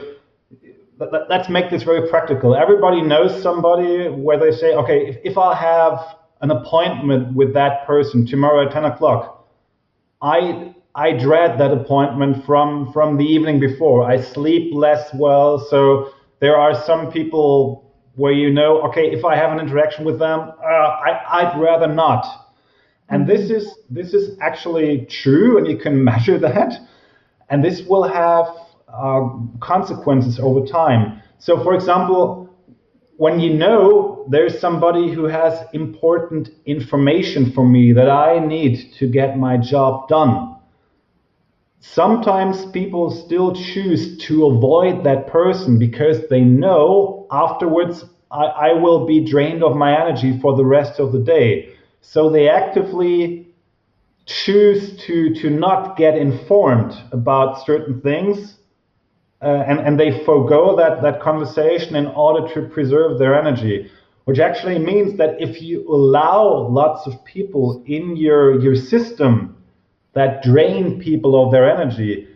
let's 1.29 1.49
make 1.49 1.69
this 1.69 1.84
very 1.84 2.10
practical. 2.10 2.55
Everybody 2.55 3.01
knows 3.01 3.41
somebody 3.43 4.08
where 4.08 4.39
they 4.39 4.51
say, 4.51 4.73
okay, 4.73 5.08
if, 5.08 5.17
if 5.23 5.38
I 5.38 5.55
have 5.55 6.17
an 6.41 6.49
appointment 6.49 7.36
with 7.36 7.53
that 7.53 7.86
person 7.86 8.25
tomorrow 8.25 8.65
at 8.65 8.71
10 8.73 8.86
o'clock, 8.86 9.47
I 10.21 10.73
I 10.95 11.12
dread 11.13 11.60
that 11.60 11.71
appointment 11.71 12.43
from 12.45 12.91
from 12.91 13.17
the 13.17 13.23
evening 13.23 13.60
before. 13.60 14.03
I 14.03 14.19
sleep 14.19 14.73
less 14.73 15.13
well, 15.13 15.60
so 15.60 16.10
there 16.39 16.58
are 16.58 16.73
some 16.84 17.12
people 17.12 17.86
where 18.15 18.34
you 18.34 18.51
know, 18.51 18.82
okay, 18.88 19.12
if 19.12 19.23
I 19.23 19.36
have 19.36 19.51
an 19.51 19.60
interaction 19.60 20.03
with 20.03 20.19
them, 20.19 20.39
uh, 20.39 20.63
I, 20.63 21.12
I'd 21.29 21.62
rather 21.62 21.88
not 21.88 22.48
and 23.10 23.28
this 23.28 23.50
is 23.50 23.76
this 23.89 24.13
is 24.13 24.38
actually 24.41 25.06
true, 25.06 25.58
and 25.58 25.67
you 25.67 25.78
can 25.78 26.04
measure 26.12 26.38
that. 26.39 26.74
And 27.50 27.63
this 27.63 27.82
will 27.88 28.04
have 28.04 28.45
uh, 28.88 29.30
consequences 29.60 30.39
over 30.39 30.65
time. 30.65 31.22
So, 31.39 31.63
for 31.63 31.74
example, 31.74 32.50
when 33.17 33.39
you 33.39 33.54
know 33.54 34.26
there's 34.30 34.60
somebody 34.60 35.13
who 35.13 35.26
has 35.26 35.65
important 35.74 36.50
information 36.65 37.52
for 37.52 37.67
me 37.67 37.91
that 37.93 38.10
I 38.10 38.39
need 38.39 38.93
to 39.00 39.08
get 39.08 39.38
my 39.38 39.58
job 39.58 40.08
done, 40.08 40.56
sometimes 41.80 42.65
people 42.67 43.10
still 43.10 43.54
choose 43.54 44.17
to 44.28 44.45
avoid 44.45 45.04
that 45.04 45.28
person 45.28 45.80
because 45.80 46.28
they 46.30 46.41
know 46.41 47.28
afterwards 47.32 48.06
I, 48.32 48.45
I, 48.45 48.74
will 48.74 49.06
be 49.06 49.26
drained 49.26 49.63
of 49.63 49.76
my 49.76 50.00
energy 50.00 50.39
for 50.39 50.56
the 50.56 50.65
rest 50.65 51.00
of 51.00 51.12
the 51.12 51.19
day. 51.19 51.74
So 52.01 52.29
they 52.29 52.49
actively 52.49 53.47
choose 54.25 54.97
to, 55.05 55.33
to 55.41 55.49
not 55.49 55.97
get 55.97 56.15
informed 56.15 56.93
about 57.12 57.65
certain 57.65 58.01
things 58.01 58.59
uh, 59.41 59.63
and, 59.67 59.79
and 59.79 59.99
they 59.99 60.23
forego 60.25 60.75
that, 60.75 61.01
that 61.01 61.21
conversation 61.21 61.95
in 61.95 62.07
order 62.07 62.53
to 62.53 62.67
preserve 62.67 63.19
their 63.19 63.39
energy. 63.39 63.89
Which 64.25 64.39
actually 64.39 64.77
means 64.77 65.17
that 65.17 65.41
if 65.41 65.62
you 65.62 65.88
allow 65.88 66.67
lots 66.67 67.07
of 67.07 67.23
people 67.25 67.83
in 67.88 68.15
your, 68.15 68.59
your 68.62 68.75
system 68.75 69.57
that 70.13 70.43
drain 70.43 70.99
people 70.99 71.43
of 71.43 71.51
their 71.51 71.69
energy, 71.69 72.27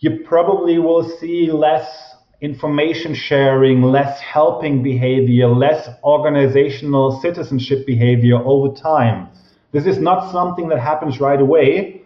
you 0.00 0.20
probably 0.24 0.78
will 0.78 1.08
see 1.18 1.50
less 1.50 2.09
information 2.40 3.14
sharing, 3.14 3.82
less 3.82 4.20
helping 4.20 4.82
behavior, 4.82 5.48
less 5.48 5.88
organizational 6.02 7.20
citizenship 7.20 7.86
behavior 7.86 8.36
over 8.36 8.74
time. 8.74 9.28
This 9.72 9.86
is 9.86 9.98
not 9.98 10.32
something 10.32 10.68
that 10.68 10.80
happens 10.80 11.20
right 11.20 11.40
away, 11.40 12.02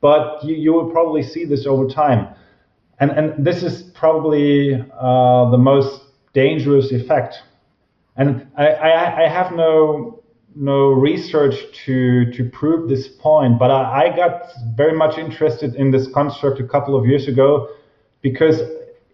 but 0.00 0.44
you, 0.44 0.54
you 0.54 0.72
will 0.72 0.90
probably 0.90 1.22
see 1.22 1.44
this 1.44 1.66
over 1.66 1.88
time. 1.88 2.28
And, 3.00 3.10
and 3.10 3.44
this 3.44 3.62
is 3.62 3.90
probably 3.94 4.74
uh, 4.74 5.50
the 5.50 5.58
most 5.58 6.00
dangerous 6.32 6.92
effect. 6.92 7.34
And 8.16 8.46
I, 8.56 8.68
I, 8.68 9.24
I 9.24 9.28
have 9.28 9.52
no 9.52 10.22
no 10.58 10.88
research 10.88 11.54
to 11.84 12.32
to 12.32 12.48
prove 12.48 12.88
this 12.88 13.08
point, 13.08 13.58
but 13.58 13.70
I, 13.70 14.06
I 14.06 14.16
got 14.16 14.46
very 14.74 14.96
much 14.96 15.18
interested 15.18 15.74
in 15.74 15.90
this 15.90 16.08
construct 16.14 16.60
a 16.60 16.66
couple 16.66 16.96
of 16.98 17.04
years 17.04 17.28
ago 17.28 17.68
because 18.22 18.62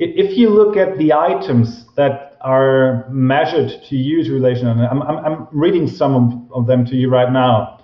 if 0.03 0.37
you 0.37 0.51
look 0.51 0.77
at 0.77 0.99
the 0.99 1.13
items 1.13 1.85
that 1.97 2.37
are 2.41 3.09
measured 3.09 3.71
to 3.89 3.97
use 3.97 4.29
relation, 4.29 4.67
and 4.67 4.81
I'm, 4.83 5.03
I'm, 5.03 5.19
I'm 5.25 5.49
reading 5.53 5.87
some 5.87 6.15
of, 6.15 6.53
of, 6.53 6.67
them 6.67 6.85
to 6.87 6.97
you 6.97 7.09
right 7.09 7.33
now. 7.33 7.79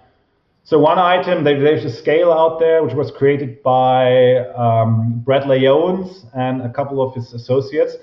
So 0.65 0.79
one 0.79 0.99
item, 0.99 1.45
there's 1.45 1.85
a 1.85 1.91
scale 1.91 2.33
out 2.33 2.59
there 2.59 2.83
which 2.83 2.95
was 2.95 3.11
created 3.11 3.63
by 3.63 4.39
um, 4.49 5.23
Bradley 5.25 5.67
Owens 5.67 6.27
and 6.35 6.63
a 6.63 6.69
couple 6.69 7.01
of 7.01 7.15
his 7.15 7.33
associates. 7.33 7.95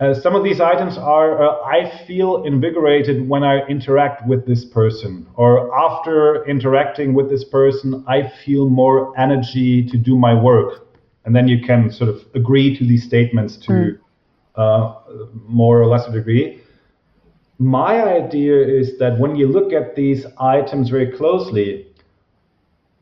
Uh, 0.00 0.12
some 0.12 0.34
of 0.34 0.42
these 0.42 0.60
items 0.60 0.98
are 0.98 1.40
uh, 1.40 1.62
I 1.64 2.04
feel 2.04 2.42
invigorated 2.44 3.28
when 3.28 3.44
I 3.44 3.64
interact 3.68 4.26
with 4.26 4.44
this 4.44 4.64
person, 4.64 5.26
or 5.36 5.72
after 5.72 6.44
interacting 6.46 7.14
with 7.14 7.30
this 7.30 7.44
person, 7.44 8.04
I 8.08 8.32
feel 8.44 8.68
more 8.68 9.16
energy 9.18 9.86
to 9.88 9.96
do 9.96 10.18
my 10.18 10.34
work. 10.34 10.84
And 11.24 11.34
then 11.34 11.48
you 11.48 11.60
can 11.64 11.90
sort 11.90 12.10
of 12.10 12.22
agree 12.34 12.76
to 12.76 12.84
these 12.84 13.04
statements 13.04 13.56
to 13.66 13.72
mm. 13.72 13.98
uh, 14.56 14.94
more 15.46 15.80
or 15.80 15.86
less 15.86 16.06
a 16.06 16.12
degree. 16.12 16.60
My 17.58 18.02
idea 18.02 18.56
is 18.66 18.98
that 18.98 19.18
when 19.18 19.36
you 19.36 19.46
look 19.48 19.72
at 19.72 19.94
these 19.94 20.26
items 20.38 20.90
very 20.90 21.12
closely, 21.12 21.86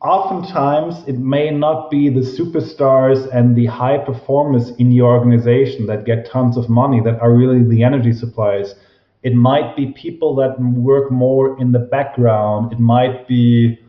oftentimes 0.01 1.07
it 1.07 1.17
may 1.17 1.49
not 1.49 1.89
be 1.89 2.09
the 2.09 2.19
superstars 2.19 3.33
and 3.33 3.55
the 3.55 3.65
high 3.65 3.97
performers 3.97 4.71
in 4.77 4.91
your 4.91 5.17
organization 5.17 5.87
that 5.87 6.05
get 6.05 6.29
tons 6.29 6.55
of 6.57 6.69
money 6.69 7.01
that 7.01 7.19
are 7.19 7.33
really 7.33 7.63
the 7.63 7.83
energy 7.83 8.13
suppliers. 8.13 8.75
It 9.23 9.33
might 9.33 9.75
be 9.75 9.87
people 9.93 10.35
that 10.35 10.59
work 10.59 11.09
more 11.09 11.59
in 11.59 11.71
the 11.71 11.79
background. 11.79 12.73
It 12.73 12.79
might 12.79 13.27
be 13.27 13.79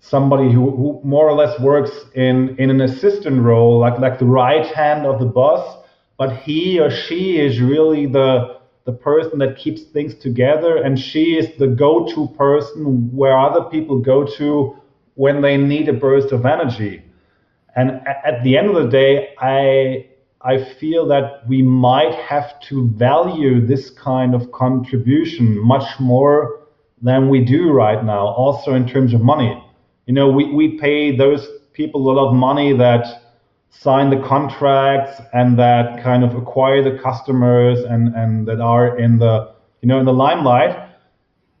somebody 0.00 0.52
who, 0.52 0.70
who 0.70 1.00
more 1.04 1.28
or 1.28 1.34
less 1.34 1.58
works 1.60 1.90
in, 2.14 2.56
in 2.58 2.70
an 2.70 2.80
assistant 2.80 3.42
role, 3.42 3.78
like, 3.78 3.98
like 3.98 4.18
the 4.18 4.24
right 4.24 4.66
hand 4.66 5.06
of 5.06 5.20
the 5.20 5.26
boss, 5.26 5.84
but 6.18 6.36
he 6.36 6.80
or 6.80 6.90
she 6.90 7.38
is 7.38 7.60
really 7.60 8.06
the 8.06 8.60
the 8.86 8.92
person 8.92 9.38
that 9.38 9.56
keeps 9.56 9.82
things 9.92 10.14
together 10.14 10.82
and 10.82 10.98
she 10.98 11.36
is 11.36 11.56
the 11.58 11.66
go-to 11.66 12.28
person 12.36 13.14
where 13.14 13.38
other 13.38 13.62
people 13.70 14.00
go 14.00 14.24
to 14.24 14.74
when 15.14 15.42
they 15.42 15.56
need 15.56 15.88
a 15.88 15.92
burst 15.92 16.32
of 16.32 16.46
energy. 16.46 17.02
And 17.76 17.90
at 18.06 18.42
the 18.42 18.56
end 18.56 18.68
of 18.70 18.82
the 18.82 18.88
day, 18.88 19.34
I 19.38 20.06
I 20.42 20.64
feel 20.80 21.06
that 21.08 21.46
we 21.46 21.60
might 21.60 22.14
have 22.14 22.58
to 22.68 22.88
value 22.88 23.64
this 23.66 23.90
kind 23.90 24.34
of 24.34 24.50
contribution 24.52 25.58
much 25.58 26.00
more 26.00 26.60
than 27.02 27.28
we 27.28 27.44
do 27.44 27.70
right 27.70 28.02
now, 28.02 28.28
also 28.28 28.74
in 28.74 28.88
terms 28.88 29.12
of 29.12 29.20
money. 29.20 29.62
You 30.10 30.14
know, 30.14 30.28
we, 30.28 30.52
we 30.52 30.76
pay 30.76 31.16
those 31.16 31.46
people 31.72 32.00
a 32.00 32.04
lot 32.10 32.26
of 32.26 32.34
money 32.34 32.76
that 32.76 33.22
sign 33.68 34.10
the 34.10 34.20
contracts 34.26 35.22
and 35.32 35.56
that 35.56 36.02
kind 36.02 36.24
of 36.24 36.34
acquire 36.34 36.82
the 36.82 37.00
customers 37.00 37.78
and, 37.84 38.12
and 38.16 38.44
that 38.48 38.60
are 38.60 38.98
in 38.98 39.20
the 39.20 39.54
you 39.82 39.86
know 39.88 40.00
in 40.00 40.06
the 40.06 40.12
limelight. 40.12 40.76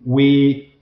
We 0.04 0.74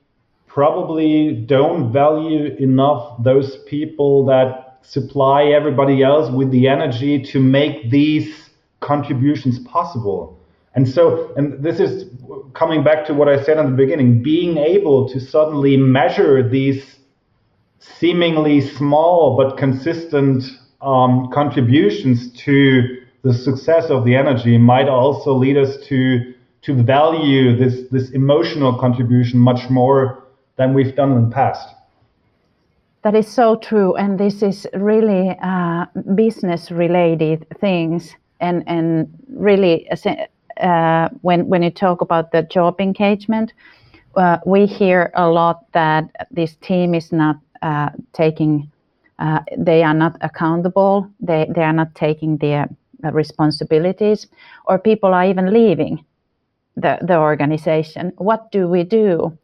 probably 0.46 1.44
don't 1.46 1.92
value 1.92 2.56
enough 2.56 3.22
those 3.22 3.58
people 3.66 4.24
that 4.24 4.78
supply 4.80 5.48
everybody 5.48 6.02
else 6.02 6.32
with 6.32 6.50
the 6.50 6.68
energy 6.68 7.22
to 7.24 7.38
make 7.38 7.90
these 7.90 8.48
contributions 8.80 9.58
possible. 9.58 10.40
And 10.74 10.88
so, 10.88 11.34
and 11.36 11.62
this 11.62 11.80
is 11.80 12.08
coming 12.54 12.82
back 12.82 13.04
to 13.08 13.12
what 13.12 13.28
I 13.28 13.42
said 13.42 13.58
in 13.58 13.72
the 13.72 13.76
beginning, 13.76 14.22
being 14.22 14.56
able 14.56 15.06
to 15.10 15.20
suddenly 15.20 15.76
measure 15.76 16.48
these 16.48 16.97
seemingly 17.78 18.60
small 18.60 19.36
but 19.36 19.56
consistent 19.56 20.44
um, 20.80 21.30
contributions 21.32 22.30
to 22.32 22.98
the 23.22 23.34
success 23.34 23.90
of 23.90 24.04
the 24.04 24.14
energy 24.14 24.58
might 24.58 24.88
also 24.88 25.32
lead 25.32 25.56
us 25.56 25.76
to 25.86 26.34
to 26.62 26.74
value 26.74 27.56
this 27.56 27.88
this 27.90 28.10
emotional 28.10 28.78
contribution 28.78 29.38
much 29.38 29.70
more 29.70 30.24
than 30.56 30.74
we've 30.74 30.94
done 30.94 31.12
in 31.12 31.28
the 31.28 31.34
past. 31.34 31.74
That 33.02 33.14
is 33.14 33.28
so 33.28 33.56
true, 33.56 33.94
and 33.94 34.18
this 34.18 34.42
is 34.42 34.66
really 34.74 35.36
uh, 35.40 35.86
business-related 36.14 37.46
things, 37.60 38.14
and 38.40 38.64
and 38.66 39.08
really 39.28 39.88
uh, 40.60 41.08
when 41.22 41.48
when 41.48 41.62
you 41.62 41.70
talk 41.70 42.00
about 42.00 42.32
the 42.32 42.42
job 42.42 42.80
engagement, 42.80 43.52
uh, 44.16 44.38
we 44.44 44.66
hear 44.66 45.12
a 45.14 45.28
lot 45.28 45.70
that 45.72 46.10
this 46.30 46.56
team 46.56 46.94
is 46.94 47.12
not 47.12 47.36
taking, 48.12 48.70
uh, 49.18 49.40
they 49.56 49.82
are 49.82 49.94
not 49.94 50.16
accountable, 50.20 51.08
they 51.20 51.46
they 51.54 51.62
are 51.62 51.72
not 51.72 51.94
taking 51.94 52.36
their 52.38 52.68
uh, 53.04 53.12
responsibilities, 53.12 54.26
or 54.66 54.78
people 54.78 55.14
are 55.14 55.24
even 55.24 55.52
leaving 55.52 56.04
the 56.76 56.98
the 57.02 57.16
organization. 57.16 58.12
What 58.16 58.50
do 58.52 58.68
we 58.68 58.84
do? 58.84 59.36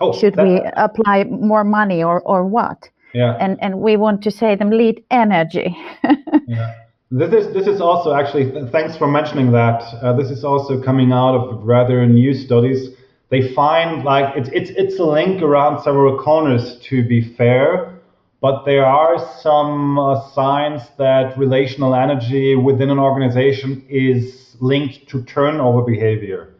Oh, 0.00 0.12
Should 0.12 0.36
we 0.36 0.60
apply 0.76 1.24
more 1.24 1.64
money 1.64 2.02
or, 2.02 2.20
or 2.20 2.44
what? 2.44 2.90
Yeah. 3.14 3.36
And 3.40 3.58
and 3.62 3.80
we 3.80 3.96
want 3.96 4.22
to 4.24 4.30
say 4.30 4.54
them 4.54 4.70
lead 4.70 5.02
energy. 5.10 5.76
yeah. 6.46 6.74
This 7.10 7.32
is 7.32 7.54
this 7.54 7.66
is 7.66 7.80
also 7.80 8.12
actually 8.12 8.50
thanks 8.70 8.96
for 8.96 9.06
mentioning 9.06 9.52
that. 9.52 9.80
Uh, 10.02 10.12
this 10.12 10.30
is 10.30 10.44
also 10.44 10.82
coming 10.82 11.12
out 11.12 11.34
of 11.34 11.64
rather 11.64 12.04
new 12.04 12.34
studies. 12.34 12.90
They 13.28 13.52
find 13.54 14.04
like 14.04 14.36
it's 14.36 14.48
it's 14.52 14.70
it's 14.70 14.98
a 15.00 15.04
link 15.04 15.42
around 15.42 15.82
several 15.82 16.18
corners 16.18 16.78
to 16.84 17.02
be 17.02 17.34
fair, 17.34 17.98
but 18.40 18.64
there 18.64 18.86
are 18.86 19.18
some 19.40 19.98
uh, 19.98 20.30
signs 20.30 20.82
that 20.98 21.36
relational 21.36 21.94
energy 21.94 22.54
within 22.54 22.90
an 22.90 22.98
organization 22.98 23.84
is 23.88 24.56
linked 24.60 25.08
to 25.08 25.24
turnover 25.24 25.82
behavior. 25.82 26.54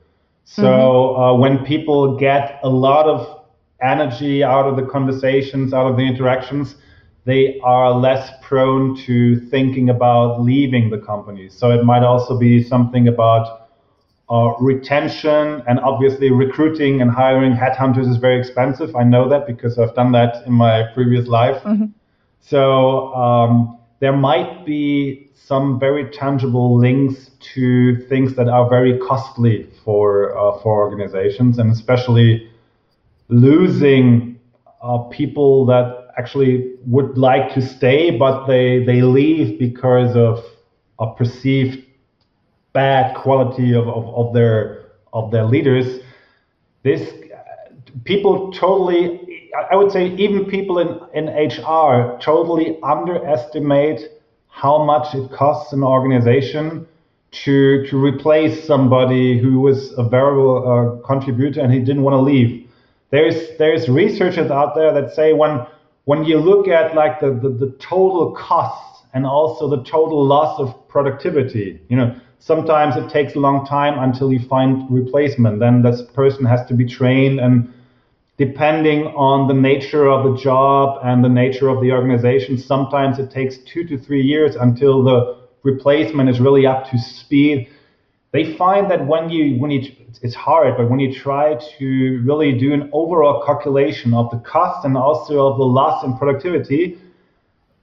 So 0.44 0.62
mm-hmm. 0.62 1.20
uh, 1.20 1.35
when 1.35 1.64
people 1.64 2.16
get 2.16 2.59
a 2.62 2.68
lot 2.68 3.07
of 3.07 3.44
energy 3.81 4.42
out 4.42 4.66
of 4.66 4.76
the 4.76 4.87
conversations, 4.87 5.72
out 5.72 5.90
of 5.90 5.96
the 5.96 6.02
interactions, 6.02 6.76
they 7.24 7.59
are 7.64 7.92
less 7.92 8.31
prone 8.42 8.96
to 9.05 9.40
thinking 9.50 9.90
about 9.90 10.40
leaving 10.40 10.90
the 10.90 10.98
company. 10.98 11.48
So 11.48 11.70
it 11.72 11.85
might 11.85 12.02
also 12.02 12.38
be 12.38 12.62
something 12.62 13.09
about 13.09 13.65
uh, 14.29 14.55
retention 14.61 15.62
and 15.69 15.79
obviously 15.81 16.31
recruiting 16.31 17.01
and 17.01 17.11
hiring 17.11 17.53
headhunters 17.53 18.11
is 18.11 18.17
very 18.17 18.39
expensive. 18.39 18.95
I 18.97 19.05
know 19.05 19.29
that 19.29 19.47
because 19.47 19.79
I've 19.79 19.95
done 19.95 20.12
that 20.12 20.45
in 20.47 20.53
my 20.53 20.85
previous 20.95 21.29
life. 21.29 21.62
Mm-hmm. 21.62 21.87
So 22.41 23.15
um, 23.15 23.79
there 24.01 24.17
might 24.17 24.67
be 24.67 25.31
some 25.35 25.79
very 25.79 26.11
tangible 26.11 26.77
links 26.77 27.31
to 27.55 27.97
things 28.09 28.35
that 28.35 28.49
are 28.49 28.69
very 28.69 28.99
costly 28.99 29.69
for 29.85 30.37
uh, 30.37 30.61
for 30.61 30.81
organizations, 30.81 31.59
and 31.59 31.71
especially 31.71 32.51
losing 33.29 34.41
uh, 34.83 34.99
people 34.99 35.67
that 35.67 36.09
actually 36.19 36.75
would 36.87 37.17
like 37.17 37.55
to 37.55 37.62
stay, 37.62 38.11
but 38.11 38.47
they 38.47 38.85
they 38.85 39.03
leave 39.03 39.59
because 39.59 40.17
of 40.17 40.45
a 40.99 41.15
perceived 41.15 41.86
bad 42.77 43.17
quality 43.17 43.75
of, 43.75 43.89
of, 43.89 44.05
of 44.21 44.35
their 44.35 44.57
of 45.15 45.31
their 45.31 45.45
leaders. 45.45 45.89
This 46.83 47.03
people 48.05 48.53
totally 48.53 49.07
I 49.73 49.75
would 49.75 49.91
say 49.91 50.09
even 50.17 50.45
people 50.45 50.79
in, 50.85 50.91
in 51.19 51.25
HR 51.29 52.19
totally 52.23 52.79
underestimate 52.83 54.01
how 54.49 54.85
much 54.85 55.15
it 55.15 55.31
costs 55.33 55.73
an 55.73 55.83
organization 55.83 56.87
to 57.45 57.87
to 57.89 57.97
replace 58.11 58.67
somebody 58.67 59.39
who 59.43 59.61
was 59.61 59.79
a 59.97 60.05
variable 60.17 60.57
uh, 60.71 61.07
contributor 61.07 61.61
and 61.62 61.73
he 61.73 61.81
didn't 61.81 62.03
want 62.03 62.15
to 62.21 62.25
leave. 62.33 62.69
There's 63.11 63.57
there's 63.59 63.89
researchers 63.89 64.51
out 64.51 64.75
there 64.75 64.93
that 64.99 65.15
say 65.15 65.33
when 65.33 65.67
when 66.05 66.25
you 66.25 66.39
look 66.39 66.69
at 66.69 66.95
like 66.95 67.21
the, 67.21 67.31
the, 67.43 67.51
the 67.62 67.71
total 67.81 68.37
costs 68.37 69.03
and 69.15 69.25
also 69.25 69.69
the 69.69 69.83
total 69.83 70.25
loss 70.25 70.61
of 70.61 70.69
productivity, 70.89 71.81
you 71.89 71.97
know, 71.97 72.15
sometimes 72.38 72.96
it 72.96 73.11
takes 73.11 73.35
a 73.35 73.38
long 73.38 73.66
time 73.66 73.99
until 73.99 74.33
you 74.33 74.40
find 74.49 74.90
replacement. 74.90 75.61
Then 75.61 75.83
this 75.83 76.03
person 76.14 76.44
has 76.44 76.66
to 76.68 76.75
be 76.75 76.87
trained 76.87 77.40
and 77.40 77.72
depending 78.37 79.07
on 79.09 79.49
the 79.49 79.55
nature 79.55 80.09
of 80.09 80.31
the 80.31 80.40
job 80.40 81.01
and 81.03 81.25
the 81.25 81.29
nature 81.29 81.68
of 81.68 81.81
the 81.81 81.92
organization, 81.92 82.59
sometimes 82.59 83.18
it 83.18 83.31
takes 83.31 83.57
two 83.59 83.85
to 83.85 83.99
three 83.99 84.22
years 84.22 84.57
until 84.57 85.03
the 85.03 85.38
replacement 85.62 86.29
is 86.29 86.38
really 86.38 86.66
up 86.66 86.88
to 86.90 86.99
speed. 86.99 87.68
They 88.33 88.57
find 88.57 88.90
that 88.90 89.07
when 89.07 89.31
you 89.31 89.59
when 89.59 89.70
you 89.70 89.90
it's 90.22 90.35
hard, 90.35 90.77
but 90.77 90.90
when 90.90 90.99
you 90.99 91.14
try 91.14 91.57
to 91.79 92.22
really 92.25 92.59
do 92.59 92.72
an 92.72 92.90
overall 92.92 93.44
calculation 93.44 94.12
of 94.14 94.31
the 94.31 94.38
cost 94.38 94.85
and 94.85 94.96
also 94.96 95.46
of 95.46 95.59
the 95.59 95.64
loss 95.64 96.05
in 96.05 96.16
productivity, 96.16 96.99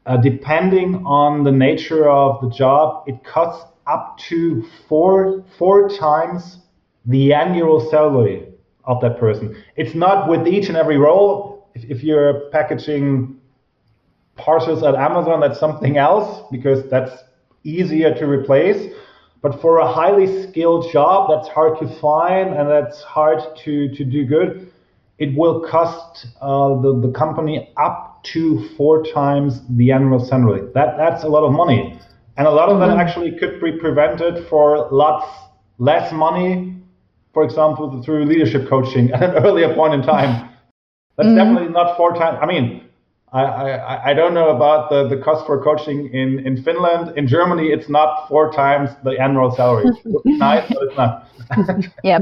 uh, 0.06 0.18
depending 0.18 1.04
on 1.06 1.44
the 1.44 1.52
nature 1.52 2.10
of 2.10 2.42
the 2.42 2.50
job, 2.50 3.04
it 3.08 3.24
costs 3.24 3.73
up 3.88 4.18
to 4.30 4.66
four 4.88 5.44
four 5.58 5.90
times 5.90 6.60
the 7.06 7.34
annual 7.34 7.90
salary 7.90 8.48
of 8.86 9.02
that 9.02 9.18
person. 9.20 9.56
It's 9.76 9.96
not 9.96 10.30
with 10.30 10.48
each 10.48 10.68
and 10.68 10.78
every 10.78 10.98
role. 10.98 11.70
If, 11.74 11.84
if 11.90 12.04
you're 12.04 12.50
packaging 12.52 13.40
parcels 14.36 14.84
at 14.84 14.96
Amazon, 14.96 15.40
that's 15.40 15.60
something 15.60 15.98
else 15.98 16.46
because 16.52 16.90
that's 16.90 17.12
easier 17.64 18.14
to 18.16 18.26
replace. 18.26 18.94
But 19.42 19.62
for 19.62 19.80
a 19.80 19.92
highly 19.92 20.48
skilled 20.48 20.92
job 20.92 21.30
that's 21.30 21.50
hard 21.50 21.78
to 21.80 22.00
find 22.00 22.56
and 22.56 22.70
that's 22.70 23.02
hard 23.04 23.40
to, 23.66 23.94
to 23.94 24.06
do 24.06 24.26
good, 24.26 24.72
it 25.20 25.38
will 25.38 25.62
cost 25.70 26.28
uh, 26.42 26.82
the, 26.82 27.02
the 27.02 27.12
company 27.12 27.74
up 27.78 28.24
to 28.24 28.70
four 28.78 29.04
times 29.04 29.62
the 29.70 29.92
annual 29.92 30.24
salary. 30.26 30.70
That, 30.74 30.98
that's 30.98 31.24
a 31.24 31.28
lot 31.28 31.46
of 31.46 31.52
money. 31.52 32.00
And 32.38 32.48
a 32.48 32.52
lot 32.52 32.70
of 32.70 32.78
mm-hmm. 32.78 32.98
that 32.98 32.98
actually 32.98 33.38
could 33.38 33.62
be 33.62 33.74
prevented 33.74 34.48
for 34.48 34.90
lots 34.92 35.26
less 35.78 36.12
money, 36.12 36.76
for 37.34 37.44
example, 37.44 38.02
through 38.04 38.26
leadership 38.26 38.68
coaching 38.68 39.12
at 39.14 39.24
an 39.24 39.44
earlier 39.44 39.74
point 39.74 39.94
in 39.94 40.02
time. 40.02 40.50
That's 41.18 41.28
mm-hmm. 41.28 41.36
definitely 41.36 41.70
not 41.70 41.96
four 41.96 42.14
times. 42.14 42.40
I 42.42 42.46
mean, 42.46 42.84
I, 43.34 43.42
I, 43.44 44.10
I 44.12 44.14
don't 44.14 44.36
know 44.36 44.50
about 44.50 44.90
the, 44.90 45.08
the 45.08 45.22
cost 45.22 45.46
for 45.48 45.64
coaching 45.64 46.14
in, 46.14 46.46
in 46.46 46.62
Finland. 46.64 47.18
In 47.18 47.28
Germany, 47.28 47.68
it's 47.68 47.90
not 47.90 48.28
four 48.28 48.52
times 48.52 48.92
the 49.04 49.20
annual 49.20 49.52
salary. 49.52 49.86
It's 50.06 50.40
nice, 50.40 50.68
but 50.70 50.84
it's 50.84 50.98
not. 50.98 51.28
yep. 52.04 52.22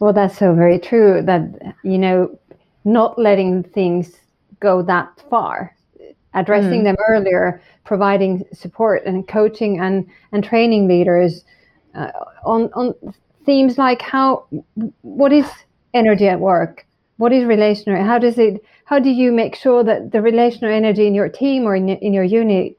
Well, 0.00 0.12
that's 0.12 0.36
so 0.36 0.54
very 0.54 0.78
true 0.78 1.22
that, 1.22 1.76
you 1.84 1.98
know, 1.98 2.36
not 2.84 3.18
letting 3.18 3.62
things 3.62 4.16
go 4.60 4.82
that 4.82 5.22
far, 5.30 5.74
addressing 6.36 6.82
mm. 6.82 6.84
them 6.84 6.96
earlier, 7.08 7.60
providing 7.84 8.44
support 8.52 9.04
and 9.04 9.26
coaching 9.26 9.80
and, 9.80 10.06
and 10.32 10.44
training 10.44 10.86
leaders 10.86 11.44
uh, 11.94 12.10
on, 12.44 12.70
on 12.74 12.94
themes 13.44 13.78
like 13.78 14.00
how, 14.02 14.46
what 15.02 15.32
is 15.32 15.46
energy 15.94 16.28
at 16.28 16.38
work? 16.38 16.86
What 17.16 17.32
is 17.32 17.44
relational? 17.44 18.04
How 18.04 18.18
does 18.18 18.38
it, 18.38 18.62
how 18.84 18.98
do 18.98 19.10
you 19.10 19.32
make 19.32 19.56
sure 19.56 19.82
that 19.82 20.12
the 20.12 20.20
relational 20.20 20.72
energy 20.72 21.06
in 21.06 21.14
your 21.14 21.30
team 21.30 21.64
or 21.64 21.74
in, 21.74 21.88
in 21.88 22.12
your 22.12 22.24
unit 22.24 22.78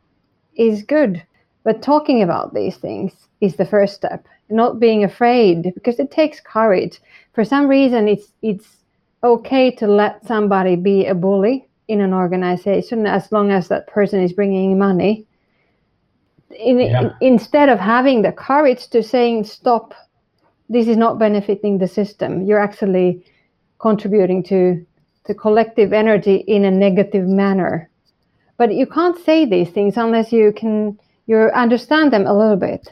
is 0.55 0.83
good? 0.83 1.23
But 1.63 1.81
talking 1.81 2.21
about 2.21 2.53
these 2.53 2.77
things 2.77 3.11
is 3.41 3.55
the 3.55 3.65
first 3.65 3.95
step. 3.95 4.25
Not 4.49 4.79
being 4.79 5.03
afraid 5.03 5.73
because 5.73 5.99
it 5.99 6.11
takes 6.11 6.39
courage. 6.39 7.01
For 7.33 7.43
some 7.43 7.67
reason, 7.67 8.07
it's 8.07 8.31
it's 8.41 8.77
okay 9.21 9.71
to 9.71 9.87
let 9.87 10.25
somebody 10.25 10.77
be 10.77 11.05
a 11.05 11.13
bully 11.13 11.67
in 11.88 12.02
an 12.02 12.13
organization 12.13 13.06
as 13.06 13.32
long 13.32 13.52
as 13.52 13.67
that 13.67 13.88
person 13.88 14.21
is 14.21 14.34
bringing 14.34 14.78
money. 14.78 15.26
In, 16.60 16.80
yeah. 16.80 17.02
in, 17.02 17.12
instead 17.21 17.69
of 17.69 17.80
having 17.80 18.21
the 18.21 18.32
courage 18.32 18.88
to 18.89 19.04
saying 19.04 19.45
stop, 19.45 19.93
this 20.69 20.88
is 20.88 20.97
not 20.97 21.19
benefiting 21.19 21.78
the 21.78 21.88
system. 21.88 22.43
You're 22.45 22.60
actually 22.60 23.23
contributing 23.80 24.43
to 24.43 24.86
the 25.28 25.36
collective 25.36 25.93
energy 25.93 26.36
in 26.47 26.65
a 26.65 26.71
negative 26.71 27.28
manner. 27.28 27.89
But 28.58 28.73
you 28.73 28.88
can't 28.88 29.17
say 29.23 29.45
these 29.45 29.69
things 29.69 29.97
unless 29.97 30.32
you 30.32 30.52
can 30.52 30.97
you 31.28 31.38
understand 31.38 32.12
them 32.12 32.26
a 32.26 32.34
little 32.34 32.56
bit. 32.56 32.89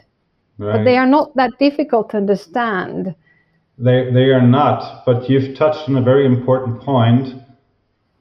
Right. 0.58 0.76
But 0.76 0.84
they 0.84 0.96
are 0.96 1.06
not 1.06 1.34
that 1.36 1.52
difficult 1.58 2.10
to 2.10 2.18
understand. 2.18 3.14
They 3.78 4.10
they 4.12 4.30
are 4.30 4.46
not, 4.46 5.04
but 5.04 5.28
you've 5.28 5.56
touched 5.56 5.88
on 5.88 5.96
a 5.96 6.02
very 6.02 6.24
important 6.24 6.80
point. 6.80 7.42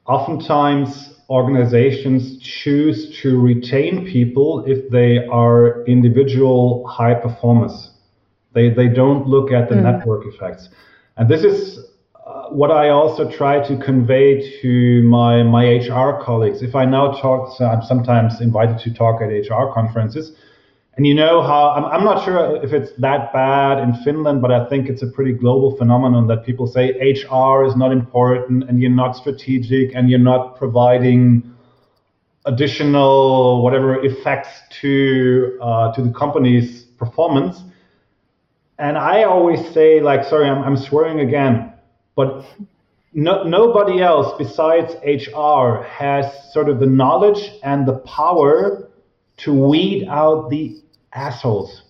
Oftentimes 0.07 1.13
organizations 1.29 2.39
choose 2.39 3.19
to 3.21 3.39
retain 3.39 4.05
people 4.05 4.63
if 4.67 4.89
they 4.91 5.25
are 5.27 5.83
individual 5.85 6.87
high 6.87 7.15
performers. 7.15 7.91
They 8.53 8.69
they 8.69 8.87
don't 8.87 9.27
look 9.27 9.51
at 9.51 9.69
the 9.69 9.75
mm. 9.75 9.83
network 9.83 10.25
effects. 10.25 10.69
And 11.17 11.27
this 11.27 11.43
is 11.43 11.79
what 12.49 12.71
I 12.71 12.89
also 12.89 13.29
try 13.29 13.65
to 13.67 13.77
convey 13.77 14.59
to 14.61 15.03
my 15.03 15.43
my 15.43 15.65
HR 15.65 16.21
colleagues, 16.23 16.61
if 16.61 16.75
I 16.75 16.85
now 16.85 17.11
talk, 17.13 17.55
so 17.57 17.65
I'm 17.65 17.81
sometimes 17.81 18.41
invited 18.41 18.79
to 18.79 18.93
talk 18.93 19.21
at 19.21 19.27
HR 19.27 19.73
conferences, 19.73 20.33
and 20.97 21.05
you 21.05 21.13
know 21.13 21.41
how 21.41 21.71
I'm, 21.71 21.85
I'm 21.85 22.03
not 22.03 22.23
sure 22.23 22.63
if 22.63 22.73
it's 22.73 22.91
that 22.99 23.33
bad 23.33 23.79
in 23.79 23.93
Finland, 24.03 24.41
but 24.41 24.51
I 24.51 24.67
think 24.69 24.89
it's 24.89 25.03
a 25.03 25.07
pretty 25.07 25.33
global 25.33 25.75
phenomenon 25.77 26.27
that 26.27 26.45
people 26.45 26.67
say 26.67 26.91
HR 26.91 27.65
is 27.65 27.75
not 27.75 27.91
important 27.91 28.69
and 28.69 28.81
you're 28.81 28.89
not 28.91 29.15
strategic 29.15 29.95
and 29.95 30.09
you're 30.09 30.19
not 30.19 30.57
providing 30.57 31.51
additional 32.45 33.63
whatever 33.63 34.03
effects 34.05 34.49
to 34.81 35.57
uh, 35.61 35.91
to 35.93 36.01
the 36.01 36.11
company's 36.11 36.83
performance. 36.97 37.61
And 38.77 38.97
I 38.97 39.23
always 39.23 39.73
say 39.73 40.01
like, 40.01 40.23
sorry, 40.25 40.49
I'm, 40.49 40.61
I'm 40.63 40.77
swearing 40.77 41.21
again 41.21 41.73
but 42.15 42.45
no, 43.13 43.43
nobody 43.43 44.01
else 44.01 44.33
besides 44.37 44.95
HR 45.03 45.83
has 45.83 46.25
sort 46.53 46.69
of 46.69 46.79
the 46.79 46.85
knowledge 46.85 47.51
and 47.63 47.87
the 47.87 47.99
power 47.99 48.89
to 49.37 49.53
weed 49.53 50.07
out 50.07 50.49
the 50.49 50.81
assholes. 51.15 51.83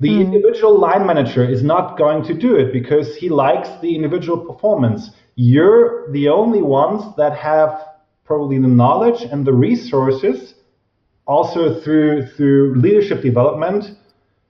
The 0.00 0.08
mm. 0.08 0.20
individual 0.20 0.78
line 0.78 1.06
manager 1.06 1.48
is 1.48 1.62
not 1.62 1.96
going 1.96 2.24
to 2.24 2.34
do 2.34 2.56
it 2.56 2.72
because 2.72 3.16
he 3.16 3.28
likes 3.28 3.68
the 3.80 3.94
individual 3.94 4.38
performance. 4.38 5.10
You're 5.36 6.10
the 6.12 6.28
only 6.28 6.62
ones 6.62 7.14
that 7.16 7.36
have 7.36 7.70
probably 8.24 8.58
the 8.58 8.68
knowledge 8.68 9.22
and 9.22 9.44
the 9.44 9.52
resources, 9.52 10.54
also 11.26 11.80
through 11.80 12.26
through 12.36 12.74
leadership 12.74 13.22
development, 13.22 13.84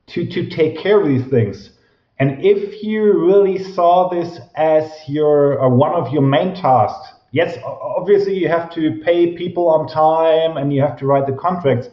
to 0.08 0.26
to 0.26 0.48
take 0.48 0.78
care 0.78 1.00
of 1.00 1.06
these 1.06 1.26
things. 1.28 1.70
And 2.18 2.44
if 2.44 2.82
you 2.82 3.26
really 3.26 3.58
saw 3.74 4.08
this 4.08 4.38
as 4.56 4.90
your 5.08 5.60
uh, 5.62 5.68
one 5.68 5.92
of 5.92 6.12
your 6.12 6.22
main 6.22 6.54
tasks, 6.54 7.08
yes, 7.32 7.58
obviously 7.64 8.34
you 8.38 8.48
have 8.48 8.72
to 8.74 9.00
pay 9.04 9.36
people 9.36 9.68
on 9.68 9.88
time 9.88 10.56
and 10.56 10.72
you 10.72 10.80
have 10.80 10.96
to 10.98 11.06
write 11.06 11.26
the 11.26 11.32
contracts. 11.32 11.88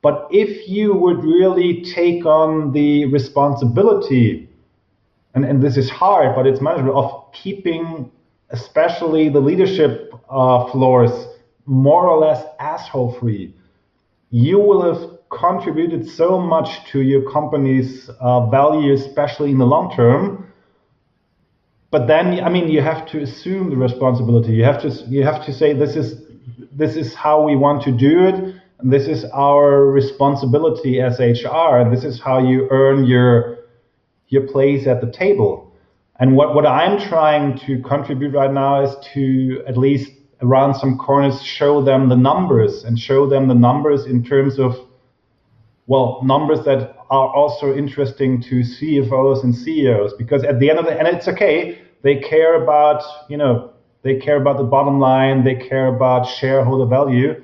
But 0.00 0.28
if 0.30 0.68
you 0.68 0.94
would 0.94 1.24
really 1.24 1.82
take 1.82 2.24
on 2.24 2.72
the 2.72 3.06
responsibility, 3.06 4.48
and, 5.34 5.44
and 5.44 5.62
this 5.62 5.76
is 5.76 5.90
hard, 5.90 6.34
but 6.36 6.46
it's 6.46 6.60
manageable, 6.60 6.98
of 6.98 7.32
keeping 7.32 8.10
especially 8.50 9.28
the 9.28 9.40
leadership 9.40 10.12
uh, 10.30 10.70
floors 10.70 11.10
more 11.66 12.08
or 12.08 12.18
less 12.18 12.44
asshole 12.60 13.18
free, 13.18 13.54
you 14.30 14.58
will 14.58 14.82
have 14.82 15.18
contributed 15.30 16.08
so 16.08 16.38
much 16.38 16.68
to 16.90 17.00
your 17.00 17.30
company's 17.30 18.08
uh, 18.20 18.46
value, 18.46 18.94
especially 18.94 19.50
in 19.50 19.58
the 19.58 19.66
long 19.66 19.94
term. 19.94 20.50
But 21.90 22.06
then, 22.06 22.40
I 22.40 22.48
mean, 22.48 22.68
you 22.68 22.82
have 22.82 23.06
to 23.10 23.22
assume 23.22 23.70
the 23.70 23.76
responsibility. 23.76 24.52
You 24.52 24.64
have 24.64 24.80
to 24.82 24.88
you 25.08 25.24
have 25.24 25.44
to 25.46 25.52
say 25.52 25.72
this 25.72 25.96
is 25.96 26.22
this 26.72 26.96
is 26.96 27.14
how 27.14 27.42
we 27.42 27.56
want 27.56 27.82
to 27.84 27.92
do 27.92 28.26
it, 28.26 28.54
and 28.78 28.92
this 28.92 29.08
is 29.08 29.24
our 29.32 29.86
responsibility 29.86 31.00
as 31.00 31.18
HR, 31.18 31.88
this 31.90 32.04
is 32.04 32.20
how 32.20 32.38
you 32.38 32.68
earn 32.70 33.04
your 33.04 33.58
your 34.28 34.46
place 34.46 34.86
at 34.86 35.00
the 35.00 35.10
table. 35.10 35.72
And 36.20 36.36
what, 36.36 36.54
what 36.54 36.66
I'm 36.66 36.98
trying 37.08 37.58
to 37.60 37.80
contribute 37.82 38.34
right 38.34 38.52
now 38.52 38.84
is 38.84 38.94
to 39.14 39.62
at 39.66 39.78
least 39.78 40.12
around 40.42 40.74
some 40.74 40.98
corners 40.98 41.40
show 41.42 41.82
them 41.82 42.08
the 42.08 42.16
numbers 42.16 42.84
and 42.84 42.98
show 42.98 43.28
them 43.28 43.48
the 43.48 43.54
numbers 43.54 44.04
in 44.04 44.22
terms 44.24 44.58
of 44.58 44.74
well, 45.86 46.20
numbers 46.22 46.66
that 46.66 46.96
are 47.10 47.34
also 47.34 47.74
interesting 47.74 48.42
to 48.42 48.56
CFOs 48.56 49.42
and 49.42 49.54
CEOs 49.54 50.12
because 50.18 50.44
at 50.44 50.60
the 50.60 50.68
end 50.68 50.78
of 50.78 50.84
the 50.84 50.92
and 50.92 51.08
it's 51.08 51.26
okay, 51.28 51.80
they 52.02 52.16
care 52.16 52.62
about, 52.62 53.02
you 53.30 53.38
know, 53.38 53.72
they 54.02 54.16
care 54.16 54.36
about 54.36 54.58
the 54.58 54.64
bottom 54.64 55.00
line, 55.00 55.44
they 55.44 55.54
care 55.54 55.86
about 55.86 56.28
shareholder 56.28 56.84
value. 56.84 57.42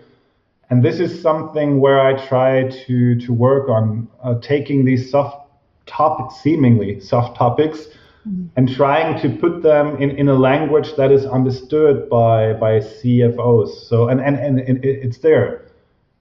And 0.70 0.84
this 0.84 1.00
is 1.00 1.20
something 1.20 1.80
where 1.80 2.00
I 2.00 2.26
try 2.26 2.68
to, 2.86 3.20
to 3.20 3.32
work 3.32 3.68
on 3.68 4.08
uh, 4.22 4.36
taking 4.40 4.84
these 4.84 5.10
soft 5.10 5.48
topics, 5.86 6.40
seemingly 6.42 7.00
soft 7.00 7.36
topics, 7.36 7.86
mm-hmm. 8.26 8.46
and 8.56 8.68
trying 8.68 9.20
to 9.20 9.28
put 9.38 9.62
them 9.62 9.96
in, 10.02 10.10
in 10.10 10.28
a 10.28 10.34
language 10.34 10.96
that 10.96 11.12
is 11.12 11.26
understood 11.26 12.08
by, 12.08 12.54
by 12.54 12.80
CFOs. 12.80 13.86
So, 13.88 14.08
and, 14.08 14.20
and, 14.20 14.38
and 14.38 14.84
it's 14.84 15.18
there. 15.18 15.62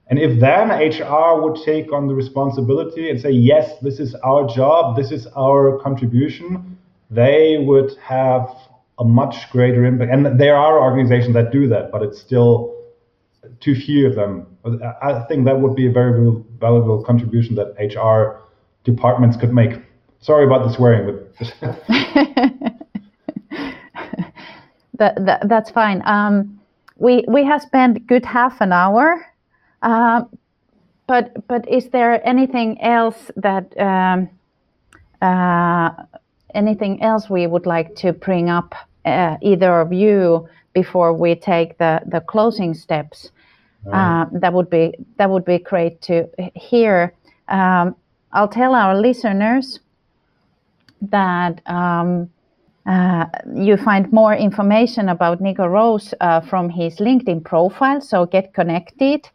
And 0.08 0.18
if 0.18 0.38
then 0.38 0.68
HR 0.68 1.40
would 1.40 1.62
take 1.64 1.92
on 1.92 2.08
the 2.08 2.14
responsibility 2.14 3.08
and 3.08 3.18
say, 3.18 3.30
yes, 3.30 3.78
this 3.80 3.98
is 3.98 4.14
our 4.16 4.46
job, 4.46 4.96
this 4.96 5.10
is 5.10 5.26
our 5.36 5.78
contribution, 5.78 6.78
they 7.10 7.64
would 7.66 7.96
have 8.02 8.48
a 8.98 9.04
much 9.04 9.50
greater 9.50 9.84
impact. 9.84 10.12
And 10.12 10.38
there 10.38 10.56
are 10.56 10.78
organizations 10.78 11.34
that 11.34 11.52
do 11.52 11.66
that, 11.68 11.90
but 11.90 12.02
it's 12.02 12.20
still 12.20 12.73
too 13.60 13.74
few 13.74 14.06
of 14.08 14.14
them. 14.14 14.46
I 15.02 15.20
think 15.28 15.44
that 15.44 15.60
would 15.60 15.74
be 15.74 15.86
a 15.86 15.92
very 15.92 16.12
valuable 16.58 17.02
contribution 17.04 17.54
that 17.56 17.74
HR 17.78 18.40
departments 18.84 19.36
could 19.36 19.52
make. 19.52 19.80
Sorry 20.20 20.44
about 20.44 20.66
the 20.66 20.72
swearing, 20.72 21.06
but 21.06 21.52
that, 24.98 25.26
that, 25.26 25.48
that's 25.48 25.70
fine. 25.70 26.02
Um, 26.06 26.60
we 26.96 27.24
we 27.28 27.44
have 27.44 27.60
spent 27.62 28.06
good 28.06 28.24
half 28.24 28.60
an 28.60 28.72
hour, 28.72 29.26
uh, 29.82 30.22
but 31.06 31.46
but 31.48 31.68
is 31.68 31.88
there 31.90 32.26
anything 32.26 32.80
else 32.80 33.30
that 33.36 33.78
um, 33.78 34.30
uh, 35.20 35.90
anything 36.54 37.02
else 37.02 37.28
we 37.28 37.46
would 37.46 37.66
like 37.66 37.96
to 37.96 38.12
bring 38.12 38.48
up, 38.48 38.74
uh, 39.04 39.36
either 39.42 39.80
of 39.80 39.92
you, 39.92 40.48
before 40.72 41.12
we 41.12 41.34
take 41.34 41.76
the 41.78 42.00
the 42.06 42.20
closing 42.20 42.74
steps? 42.74 43.30
Uh, 43.92 44.26
that 44.32 44.52
would 44.52 44.70
be 44.70 44.94
that 45.16 45.30
would 45.30 45.44
be 45.44 45.58
great 45.58 46.00
to 46.02 46.28
hear. 46.54 47.14
Um, 47.48 47.96
I'll 48.32 48.48
tell 48.48 48.74
our 48.74 48.96
listeners 48.98 49.80
that 51.02 51.60
um, 51.66 52.30
uh, 52.86 53.26
you 53.54 53.76
find 53.76 54.10
more 54.12 54.34
information 54.34 55.08
about 55.08 55.40
Nico 55.40 55.66
Rose 55.66 56.14
uh, 56.20 56.40
from 56.40 56.68
his 56.68 56.96
LinkedIn 56.96 57.44
profile. 57.44 58.00
So 58.00 58.26
get 58.26 58.54
connected, 58.54 59.28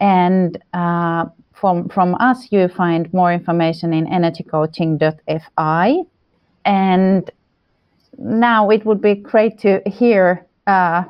and 0.00 0.58
uh, 0.72 1.26
from 1.52 1.88
from 1.88 2.14
us 2.16 2.48
you 2.50 2.68
find 2.68 3.12
more 3.12 3.32
information 3.32 3.92
in 3.92 4.06
energycoaching.fi. 4.06 5.96
And 6.64 7.30
now 8.18 8.70
it 8.70 8.84
would 8.84 9.00
be 9.00 9.14
great 9.14 9.58
to 9.60 9.80
hear 9.86 10.44
uh, 10.66 11.04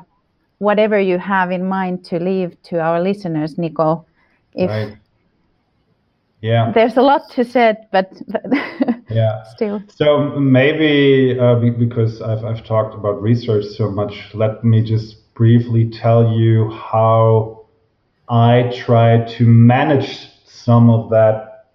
whatever 0.59 0.99
you 0.99 1.17
have 1.17 1.51
in 1.51 1.67
mind 1.67 2.03
to 2.05 2.19
leave 2.19 2.61
to 2.63 2.79
our 2.79 3.01
listeners, 3.01 3.57
Nico. 3.57 4.05
If 4.53 4.69
right. 4.69 4.97
Yeah. 6.41 6.71
There's 6.71 6.97
a 6.97 7.01
lot 7.01 7.29
to 7.31 7.43
say, 7.43 7.75
but, 7.91 8.11
but 8.27 8.43
yeah. 9.09 9.43
Still. 9.55 9.81
So 9.89 10.39
maybe 10.39 11.37
uh, 11.39 11.55
because 11.55 12.21
I've 12.21 12.45
I've 12.45 12.63
talked 12.63 12.93
about 12.93 13.21
research 13.21 13.65
so 13.65 13.89
much, 13.89 14.13
let 14.33 14.63
me 14.63 14.83
just 14.83 15.33
briefly 15.33 15.89
tell 15.89 16.31
you 16.31 16.69
how 16.71 17.65
I 18.29 18.71
try 18.85 19.25
to 19.37 19.43
manage 19.45 20.29
some 20.45 20.89
of 20.89 21.09
that 21.09 21.67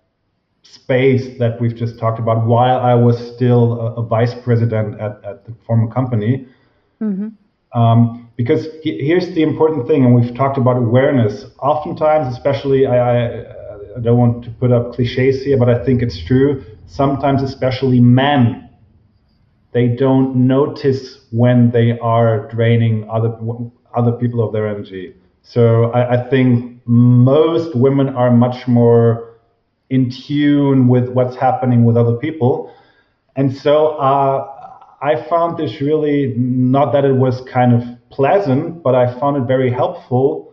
space 0.63 1.39
that 1.39 1.61
we've 1.61 1.75
just 1.75 1.99
talked 1.99 2.19
about 2.19 2.47
while 2.47 2.79
I 2.79 2.95
was 2.95 3.19
still 3.35 3.81
a, 3.81 3.95
a 3.95 4.03
vice 4.03 4.35
president 4.43 5.01
at, 5.01 5.23
at 5.25 5.45
the 5.45 5.55
former 5.67 5.93
company. 5.93 6.47
Mm-hmm. 7.01 7.29
Um, 7.79 8.31
because 8.43 8.67
here's 8.83 9.33
the 9.37 9.43
important 9.43 9.87
thing, 9.87 10.05
and 10.05 10.15
we've 10.15 10.35
talked 10.35 10.59
about 10.59 10.77
awareness. 10.77 11.45
Oftentimes, 11.61 12.35
especially, 12.35 12.87
I, 12.87 12.97
I, 12.97 13.41
I 13.97 14.01
don't 14.01 14.19
want 14.19 14.45
to 14.45 14.51
put 14.51 14.73
up 14.73 14.95
cliches 14.95 15.45
here, 15.45 15.57
but 15.57 15.69
I 15.69 15.85
think 15.85 16.03
it's 16.03 16.25
true. 16.25 16.65
Sometimes, 16.87 17.41
especially 17.43 18.01
men, 18.01 18.69
they 19.73 19.87
don't 19.87 20.35
notice 20.35 21.21
when 21.31 21.71
they 21.71 21.97
are 22.01 22.49
draining 22.49 23.09
other 23.09 23.33
other 23.95 24.13
people 24.13 24.43
of 24.45 24.53
their 24.53 24.67
energy. 24.67 25.15
So 25.43 25.93
I, 25.93 26.17
I 26.17 26.31
think 26.31 26.81
most 26.87 27.77
women 27.77 28.09
are 28.09 28.31
much 28.31 28.67
more 28.67 29.39
in 29.89 30.11
tune 30.11 30.89
with 30.89 31.09
what's 31.11 31.37
happening 31.37 31.85
with 31.85 31.97
other 31.97 32.17
people, 32.17 32.75
and 33.37 33.57
so 33.57 33.99
uh, 33.99 34.49
I 35.01 35.29
found 35.29 35.59
this 35.59 35.81
really 35.81 36.35
not 36.37 36.93
that 36.93 37.05
it 37.05 37.15
was 37.15 37.41
kind 37.43 37.73
of 37.73 37.83
pleasant, 38.13 38.83
but 38.83 38.95
I 38.95 39.19
found 39.19 39.37
it 39.37 39.47
very 39.47 39.71
helpful 39.71 40.53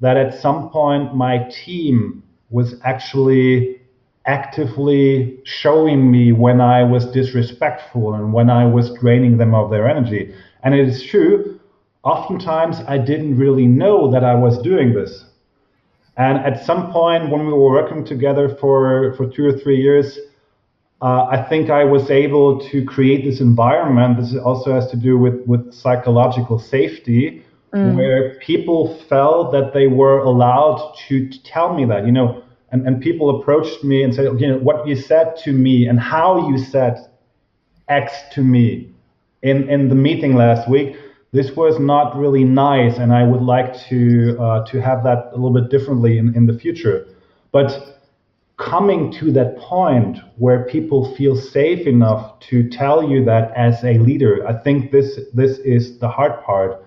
that 0.00 0.16
at 0.16 0.40
some 0.40 0.70
point 0.70 1.14
my 1.14 1.48
team 1.64 2.22
was 2.50 2.74
actually 2.84 3.80
actively 4.26 5.38
showing 5.44 6.10
me 6.10 6.32
when 6.32 6.60
I 6.60 6.82
was 6.82 7.10
disrespectful 7.12 8.14
and 8.14 8.32
when 8.32 8.50
I 8.50 8.66
was 8.66 8.92
draining 9.00 9.38
them 9.38 9.54
of 9.54 9.70
their 9.70 9.88
energy. 9.88 10.34
And 10.62 10.74
it 10.74 10.88
is 10.88 11.02
true, 11.02 11.58
oftentimes 12.02 12.76
I 12.86 12.98
didn't 12.98 13.38
really 13.38 13.66
know 13.66 14.10
that 14.10 14.24
I 14.24 14.34
was 14.34 14.60
doing 14.62 14.94
this. 14.94 15.24
And 16.16 16.38
at 16.38 16.64
some 16.64 16.92
point 16.92 17.30
when 17.30 17.46
we 17.46 17.52
were 17.52 17.70
working 17.70 18.04
together 18.04 18.56
for, 18.60 19.14
for 19.16 19.26
two 19.30 19.46
or 19.46 19.52
three 19.58 19.80
years, 19.80 20.18
uh, 21.02 21.24
I 21.30 21.46
think 21.48 21.70
I 21.70 21.84
was 21.84 22.10
able 22.10 22.60
to 22.68 22.84
create 22.84 23.24
this 23.24 23.40
environment. 23.40 24.18
This 24.18 24.36
also 24.36 24.72
has 24.72 24.90
to 24.90 24.96
do 24.96 25.16
with, 25.16 25.46
with 25.46 25.72
psychological 25.72 26.58
safety, 26.58 27.42
mm. 27.72 27.96
where 27.96 28.34
people 28.40 29.02
felt 29.08 29.52
that 29.52 29.72
they 29.72 29.86
were 29.86 30.18
allowed 30.18 30.94
to, 31.08 31.28
to, 31.28 31.42
tell 31.42 31.72
me 31.74 31.86
that, 31.86 32.04
you 32.04 32.12
know, 32.12 32.42
and, 32.70 32.86
and 32.86 33.00
people 33.00 33.40
approached 33.40 33.82
me 33.82 34.02
and 34.02 34.14
said, 34.14 34.26
you 34.38 34.46
know, 34.46 34.58
what 34.58 34.86
you 34.86 34.94
said 34.94 35.36
to 35.44 35.52
me 35.52 35.86
and 35.86 35.98
how 35.98 36.48
you 36.50 36.58
said 36.58 37.08
X 37.88 38.12
to 38.34 38.42
me 38.42 38.92
in, 39.42 39.70
in 39.70 39.88
the 39.88 39.94
meeting 39.94 40.34
last 40.34 40.68
week. 40.68 40.96
This 41.32 41.56
was 41.56 41.78
not 41.78 42.16
really 42.16 42.42
nice, 42.42 42.98
and 42.98 43.12
I 43.12 43.22
would 43.22 43.42
like 43.42 43.78
to 43.88 44.36
uh, 44.40 44.66
to 44.66 44.80
have 44.82 45.04
that 45.04 45.30
a 45.30 45.36
little 45.36 45.52
bit 45.52 45.70
differently 45.70 46.18
in, 46.18 46.34
in 46.34 46.46
the 46.46 46.58
future. 46.58 47.06
But 47.52 47.99
coming 48.60 49.10
to 49.10 49.32
that 49.32 49.56
point 49.58 50.18
where 50.36 50.64
people 50.64 51.14
feel 51.16 51.34
safe 51.34 51.86
enough 51.86 52.38
to 52.40 52.68
tell 52.68 53.02
you 53.02 53.24
that 53.24 53.52
as 53.56 53.82
a 53.82 53.94
leader. 53.98 54.46
I 54.46 54.52
think 54.62 54.92
this 54.92 55.18
this 55.32 55.58
is 55.60 55.98
the 55.98 56.08
hard 56.08 56.42
part. 56.42 56.84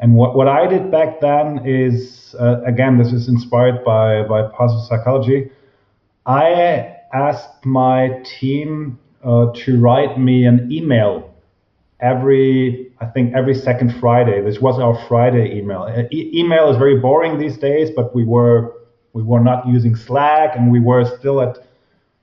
And 0.00 0.14
what, 0.14 0.36
what 0.36 0.48
i 0.48 0.66
did 0.66 0.90
back 0.90 1.20
then 1.20 1.60
is 1.64 2.34
uh, 2.38 2.62
again 2.66 2.98
this 2.98 3.12
is 3.12 3.28
inspired 3.28 3.84
by 3.84 4.24
by 4.24 4.42
positive 4.48 4.86
psychology. 4.88 5.50
I 6.26 6.96
asked 7.14 7.64
my 7.64 8.22
team 8.38 8.98
uh, 9.24 9.52
to 9.54 9.80
write 9.80 10.18
me 10.18 10.44
an 10.46 10.70
email 10.70 11.32
every 12.00 12.92
i 13.00 13.06
think 13.06 13.34
every 13.34 13.54
second 13.54 13.94
friday. 14.00 14.42
This 14.42 14.60
was 14.60 14.78
our 14.80 14.96
friday 15.08 15.56
email. 15.58 15.82
E- 16.10 16.30
email 16.34 16.70
is 16.70 16.76
very 16.76 16.98
boring 16.98 17.38
these 17.38 17.56
days 17.56 17.90
but 17.94 18.14
we 18.14 18.24
were 18.24 18.77
we 19.18 19.24
were 19.24 19.40
not 19.40 19.66
using 19.66 19.96
Slack 19.96 20.56
and 20.56 20.70
we 20.70 20.80
were 20.80 21.04
still 21.18 21.40
at 21.40 21.58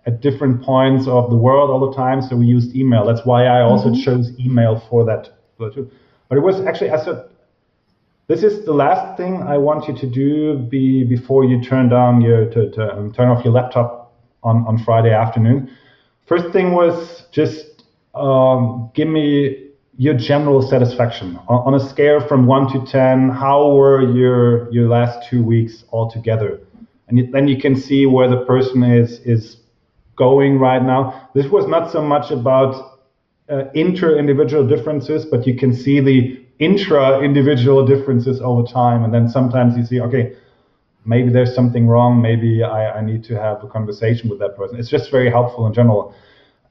at 0.08 0.21
different 0.21 0.62
points 0.62 1.08
of 1.08 1.29
the 1.29 1.36
world 1.36 1.69
all 1.71 1.89
the 1.89 1.95
time. 1.95 2.21
So 2.21 2.36
we 2.36 2.45
used 2.45 2.75
email. 2.75 3.05
That's 3.05 3.25
why 3.25 3.45
I 3.45 3.62
also 3.62 3.89
mm-hmm. 3.89 4.01
chose 4.01 4.39
email 4.39 4.73
for 4.89 5.03
that. 5.05 5.23
But 5.58 5.75
it 6.38 6.41
was 6.49 6.62
actually 6.62 6.91
I 6.91 7.03
said 7.03 7.17
this 8.27 8.41
is 8.43 8.65
the 8.65 8.73
last 8.73 9.17
thing 9.17 9.43
I 9.43 9.58
want 9.58 9.88
you 9.88 9.95
to 10.03 10.08
do 10.08 10.58
be 10.58 11.03
before 11.03 11.43
you 11.43 11.62
turn 11.62 11.89
down 11.89 12.21
your 12.21 12.49
to, 12.53 12.71
to 12.71 12.93
um, 12.93 13.13
turn 13.13 13.29
off 13.29 13.43
your 13.43 13.53
laptop 13.53 14.13
on, 14.41 14.65
on 14.67 14.84
Friday 14.84 15.13
afternoon. 15.13 15.69
First 16.25 16.51
thing 16.53 16.71
was 16.71 17.23
just 17.31 17.83
um, 18.15 18.89
give 18.96 19.08
me 19.08 19.65
your 19.98 20.15
general 20.15 20.62
satisfaction 20.62 21.39
on, 21.48 21.60
on, 21.67 21.73
a 21.73 21.89
scale 21.89 22.19
from 22.27 22.48
one 22.48 22.71
to 22.73 22.91
ten. 22.91 23.29
How 23.29 23.71
were 23.71 24.02
your 24.02 24.71
your 24.71 24.87
last 24.89 25.29
two 25.29 25.43
weeks 25.43 25.83
altogether? 25.91 26.65
And 27.08 27.31
then 27.33 27.47
you 27.47 27.58
can 27.60 27.75
see 27.75 28.06
where 28.06 28.29
the 28.29 28.45
person 28.45 28.83
is 28.83 29.19
is 29.19 29.58
going 30.15 30.60
right 30.60 30.83
now. 30.83 31.29
This 31.33 31.47
was 31.47 31.67
not 31.67 31.91
so 31.91 32.01
much 32.01 32.31
about 32.31 32.99
uh, 33.49 33.65
inter-individual 33.73 34.67
differences, 34.67 35.25
but 35.25 35.45
you 35.45 35.56
can 35.56 35.73
see 35.73 35.99
the 35.99 36.41
intra-individual 36.60 37.85
differences 37.85 38.41
over 38.41 38.63
time, 38.63 39.03
and 39.03 39.13
then 39.13 39.27
sometimes 39.29 39.77
you 39.77 39.85
see, 39.85 39.99
okay, 40.01 40.35
maybe 41.06 41.29
there's 41.29 41.53
something 41.53 41.85
wrong. 41.87 42.21
Maybe 42.21 42.63
I, 42.63 42.99
I 42.99 43.01
need 43.01 43.23
to 43.25 43.35
have 43.39 43.63
a 43.63 43.67
conversation 43.67 44.29
with 44.29 44.39
that 44.39 44.56
person. 44.56 44.79
It's 44.79 44.89
just 44.89 45.12
very 45.12 45.29
helpful 45.29 45.67
in 45.67 45.73
general. 45.73 46.15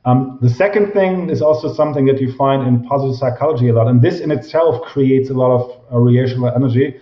Um, 0.06 0.38
the 0.42 0.50
second 0.50 0.92
thing 0.92 1.30
is 1.30 1.40
also 1.40 1.72
something 1.72 2.04
that 2.06 2.20
you 2.20 2.32
find 2.32 2.66
in 2.66 2.82
positive 2.84 3.16
psychology 3.16 3.68
a 3.68 3.74
lot, 3.74 3.88
and 3.88 4.02
this 4.02 4.20
in 4.20 4.30
itself 4.30 4.82
creates 4.82 5.30
a 5.30 5.34
lot 5.34 5.50
of 5.50 5.62
uh, 5.92 5.98
relational 5.98 6.48
energy 6.54 7.00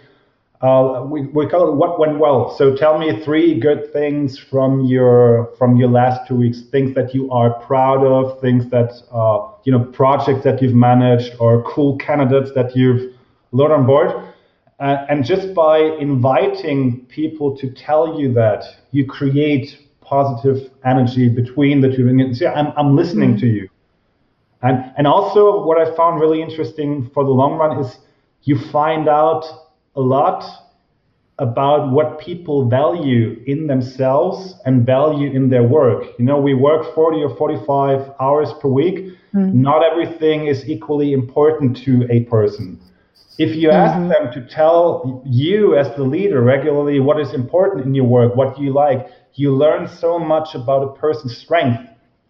uh, 0.62 1.04
we, 1.10 1.22
we 1.26 1.48
call 1.48 1.68
it 1.68 1.74
what 1.74 1.98
went 1.98 2.20
well. 2.20 2.54
So 2.56 2.74
tell 2.74 2.96
me 2.96 3.22
three 3.24 3.58
good 3.58 3.92
things 3.92 4.38
from 4.38 4.84
your 4.84 5.52
from 5.58 5.76
your 5.76 5.88
last 5.88 6.28
two 6.28 6.36
weeks, 6.36 6.62
things 6.70 6.94
that 6.94 7.12
you 7.12 7.30
are 7.32 7.50
proud 7.64 8.06
of, 8.06 8.40
things 8.40 8.70
that 8.70 8.92
uh, 9.12 9.48
you 9.64 9.72
know, 9.72 9.84
projects 9.86 10.44
that 10.44 10.62
you've 10.62 10.74
managed, 10.74 11.34
or 11.40 11.62
cool 11.64 11.96
candidates 11.98 12.52
that 12.54 12.76
you've 12.76 13.12
lured 13.50 13.72
on 13.72 13.86
board. 13.86 14.10
Uh, 14.78 15.04
and 15.08 15.24
just 15.24 15.52
by 15.54 15.78
inviting 15.78 17.06
people 17.06 17.56
to 17.56 17.70
tell 17.70 18.20
you 18.20 18.32
that, 18.32 18.64
you 18.92 19.06
create 19.06 19.78
positive 20.00 20.70
energy 20.84 21.28
between 21.28 21.80
the 21.80 21.94
two. 21.94 22.08
And 22.08 22.36
see, 22.36 22.46
I'm, 22.46 22.72
I'm 22.76 22.96
listening 22.96 23.38
to 23.38 23.46
you. 23.46 23.68
And, 24.62 24.92
and 24.96 25.06
also, 25.06 25.64
what 25.64 25.78
I 25.78 25.94
found 25.96 26.20
really 26.20 26.40
interesting 26.40 27.10
for 27.14 27.24
the 27.24 27.30
long 27.30 27.58
run 27.58 27.78
is 27.78 27.98
you 28.42 28.58
find 28.70 29.08
out 29.08 29.44
a 29.96 30.00
lot 30.00 30.44
about 31.38 31.90
what 31.90 32.20
people 32.20 32.68
value 32.68 33.42
in 33.46 33.66
themselves 33.66 34.54
and 34.64 34.86
value 34.86 35.30
in 35.32 35.48
their 35.48 35.62
work. 35.62 36.04
You 36.18 36.24
know, 36.24 36.40
we 36.40 36.54
work 36.54 36.94
40 36.94 37.22
or 37.22 37.36
45 37.36 38.12
hours 38.20 38.52
per 38.60 38.68
week. 38.68 39.16
Mm. 39.34 39.54
Not 39.54 39.82
everything 39.82 40.46
is 40.46 40.68
equally 40.68 41.12
important 41.12 41.76
to 41.84 42.06
a 42.10 42.24
person. 42.24 42.78
If 43.38 43.56
you 43.56 43.70
ask 43.70 43.98
mm-hmm. 43.98 44.08
them 44.08 44.32
to 44.34 44.54
tell 44.54 45.22
you 45.24 45.74
as 45.76 45.88
the 45.96 46.02
leader 46.02 46.42
regularly 46.42 47.00
what 47.00 47.18
is 47.18 47.32
important 47.32 47.86
in 47.86 47.94
your 47.94 48.04
work, 48.04 48.36
what 48.36 48.58
you 48.58 48.72
like, 48.72 49.08
you 49.34 49.56
learn 49.56 49.88
so 49.88 50.18
much 50.18 50.54
about 50.54 50.82
a 50.82 50.92
person's 50.92 51.36
strength, 51.38 51.80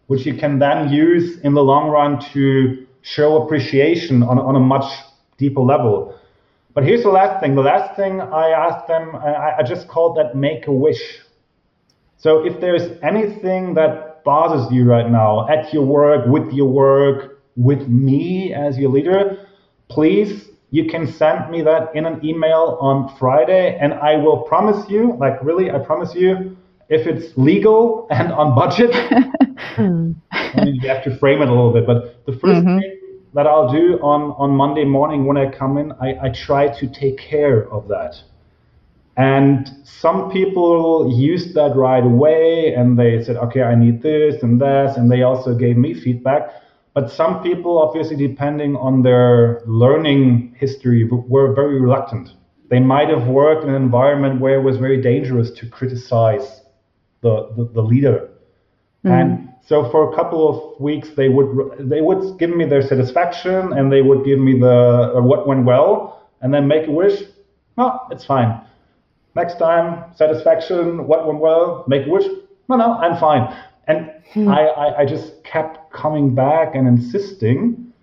which 0.07 0.25
you 0.25 0.35
can 0.35 0.59
then 0.59 0.89
use 0.89 1.39
in 1.41 1.53
the 1.53 1.61
long 1.61 1.89
run 1.89 2.19
to 2.31 2.87
show 3.01 3.43
appreciation 3.43 4.23
on, 4.23 4.39
on 4.39 4.55
a 4.55 4.59
much 4.59 4.89
deeper 5.37 5.59
level. 5.59 6.17
But 6.73 6.83
here's 6.83 7.03
the 7.03 7.09
last 7.09 7.39
thing. 7.39 7.55
The 7.55 7.61
last 7.61 7.95
thing 7.95 8.19
I 8.19 8.49
asked 8.49 8.87
them, 8.87 9.15
I, 9.15 9.57
I 9.59 9.63
just 9.63 9.87
called 9.87 10.17
that 10.17 10.35
make 10.35 10.67
a 10.67 10.71
wish. 10.71 11.19
So 12.17 12.45
if 12.45 12.59
there's 12.59 12.97
anything 13.03 13.75
that 13.75 14.23
bothers 14.23 14.71
you 14.71 14.85
right 14.85 15.09
now 15.09 15.47
at 15.49 15.71
your 15.73 15.85
work, 15.85 16.25
with 16.27 16.51
your 16.51 16.67
work, 16.67 17.41
with 17.55 17.87
me 17.87 18.53
as 18.53 18.77
your 18.77 18.89
leader, 18.89 19.45
please, 19.89 20.49
you 20.71 20.85
can 20.85 21.05
send 21.05 21.51
me 21.51 21.61
that 21.61 21.95
in 21.95 22.05
an 22.05 22.25
email 22.25 22.79
on 22.81 23.15
Friday, 23.19 23.77
and 23.79 23.93
I 23.93 24.15
will 24.15 24.41
promise 24.41 24.89
you, 24.89 25.15
like 25.19 25.43
really, 25.43 25.69
I 25.69 25.77
promise 25.77 26.15
you, 26.15 26.57
if 26.89 27.05
it's 27.05 27.37
legal 27.37 28.07
and 28.11 28.31
on 28.31 28.55
budget, 28.55 28.89
I 29.77 30.65
mean, 30.65 30.75
you 30.75 30.87
have 30.87 31.03
to 31.03 31.15
frame 31.17 31.41
it 31.43 31.49
a 31.49 31.51
little 31.51 31.73
bit. 31.73 31.85
But 31.85 32.25
the 32.25 32.31
1st 32.31 32.41
mm-hmm. 32.41 32.79
thing 32.79 32.99
that 33.33 33.47
I'll 33.47 33.71
do 33.71 33.99
on, 34.01 34.33
on 34.37 34.51
Monday 34.51 34.85
morning 34.85 35.25
when 35.25 35.37
I 35.37 35.49
come 35.49 35.77
in, 35.77 35.91
I, 35.93 36.17
I 36.23 36.29
try 36.29 36.67
to 36.67 36.87
take 36.87 37.17
care 37.17 37.69
of 37.71 37.87
that. 37.87 38.15
And 39.15 39.69
some 39.83 40.31
people 40.31 41.11
used 41.15 41.53
that 41.53 41.75
right 41.75 42.03
away 42.03 42.73
and 42.73 42.97
they 42.97 43.23
said, 43.23 43.37
okay, 43.37 43.61
I 43.61 43.75
need 43.75 44.01
this 44.01 44.41
and 44.41 44.59
this. 44.59 44.97
And 44.97 45.11
they 45.11 45.21
also 45.21 45.53
gave 45.53 45.77
me 45.77 45.93
feedback. 45.93 46.49
But 46.93 47.11
some 47.11 47.41
people, 47.41 47.79
obviously, 47.79 48.15
depending 48.15 48.75
on 48.75 49.01
their 49.01 49.61
learning 49.65 50.55
history, 50.59 51.05
were 51.05 51.53
very 51.53 51.79
reluctant. 51.79 52.29
They 52.69 52.79
might 52.79 53.09
have 53.09 53.27
worked 53.27 53.63
in 53.63 53.69
an 53.69 53.75
environment 53.75 54.39
where 54.39 54.59
it 54.59 54.63
was 54.63 54.77
very 54.77 55.01
dangerous 55.01 55.51
to 55.51 55.67
criticize 55.67 56.61
the, 57.21 57.51
the, 57.55 57.69
the 57.73 57.81
leader. 57.81 58.29
Mm. 59.05 59.21
And 59.21 59.52
so 59.65 59.89
for 59.91 60.11
a 60.11 60.15
couple 60.15 60.47
of 60.49 60.81
weeks, 60.81 61.09
they 61.15 61.29
would 61.29 61.89
they 61.89 62.01
would 62.01 62.37
give 62.37 62.49
me 62.49 62.65
their 62.65 62.81
satisfaction 62.81 63.71
and 63.73 63.91
they 63.91 64.01
would 64.01 64.25
give 64.25 64.39
me 64.39 64.59
the 64.59 65.13
uh, 65.15 65.21
what 65.21 65.47
went 65.47 65.63
well, 65.63 66.27
and 66.41 66.53
then 66.53 66.67
make 66.67 66.87
a 66.87 66.91
wish. 66.91 67.21
No, 67.77 68.01
it's 68.11 68.25
fine. 68.25 68.59
Next 69.35 69.57
time, 69.57 70.13
satisfaction, 70.15 71.07
what 71.07 71.25
went 71.25 71.39
well, 71.39 71.85
make 71.87 72.05
a 72.05 72.09
wish. 72.09 72.25
No, 72.67 72.75
no, 72.75 72.93
I'm 72.93 73.19
fine. 73.19 73.55
And 73.87 74.11
hmm. 74.33 74.47
I, 74.47 74.67
I, 74.67 75.01
I 75.01 75.05
just 75.05 75.43
kept 75.43 75.91
coming 75.91 76.35
back 76.35 76.75
and 76.75 76.87
insisting, 76.87 77.93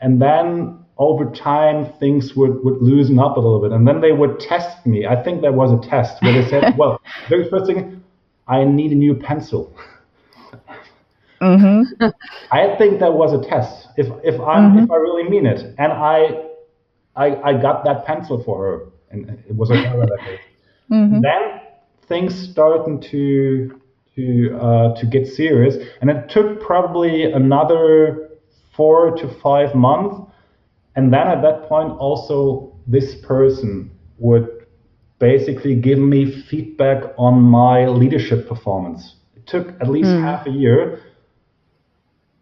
and 0.00 0.20
then 0.20 0.78
over 0.98 1.30
time 1.30 1.92
things 1.98 2.34
would, 2.34 2.62
would 2.64 2.82
loosen 2.82 3.18
up 3.18 3.36
a 3.36 3.40
little 3.40 3.60
bit 3.60 3.70
and 3.70 3.86
then 3.86 4.00
they 4.00 4.10
would 4.10 4.40
test 4.40 4.84
me 4.84 5.06
i 5.06 5.14
think 5.22 5.40
there 5.40 5.52
was 5.52 5.70
a 5.70 5.88
test 5.88 6.20
where 6.22 6.32
they 6.32 6.48
said 6.50 6.74
well 6.76 7.00
very 7.28 7.48
first 7.48 7.66
thing 7.66 8.02
i 8.48 8.64
need 8.64 8.90
a 8.90 8.96
new 8.96 9.14
pencil 9.14 9.72
Mm-hmm. 11.40 12.04
I 12.50 12.76
think 12.78 13.00
that 13.00 13.12
was 13.12 13.32
a 13.32 13.48
test. 13.48 13.88
If 13.96 14.06
if 14.24 14.40
I 14.40 14.60
mm-hmm. 14.60 14.84
if 14.84 14.90
I 14.90 14.96
really 14.96 15.28
mean 15.28 15.46
it, 15.46 15.74
and 15.78 15.92
I, 15.92 16.44
I 17.16 17.26
I 17.42 17.52
got 17.60 17.84
that 17.84 18.04
pencil 18.04 18.42
for 18.42 18.64
her, 18.64 18.86
and 19.10 19.30
it 19.48 19.54
was 19.54 19.70
a 19.70 19.74
mm-hmm. 19.74 21.20
Then 21.20 21.60
things 22.08 22.34
started 22.50 23.02
to 23.10 23.80
to 24.16 24.58
uh, 24.60 25.00
to 25.00 25.06
get 25.06 25.26
serious, 25.26 25.76
and 26.00 26.10
it 26.10 26.28
took 26.28 26.60
probably 26.60 27.30
another 27.30 28.30
four 28.76 29.16
to 29.16 29.28
five 29.40 29.74
months, 29.74 30.16
and 30.96 31.12
then 31.12 31.28
at 31.28 31.42
that 31.42 31.68
point 31.68 31.92
also 31.98 32.72
this 32.86 33.14
person 33.26 33.90
would 34.18 34.48
basically 35.18 35.74
give 35.74 35.98
me 35.98 36.42
feedback 36.48 37.02
on 37.18 37.40
my 37.40 37.86
leadership 37.86 38.48
performance. 38.48 39.16
It 39.36 39.46
took 39.46 39.68
at 39.80 39.88
least 39.88 40.08
mm. 40.08 40.22
half 40.22 40.46
a 40.46 40.50
year 40.50 41.02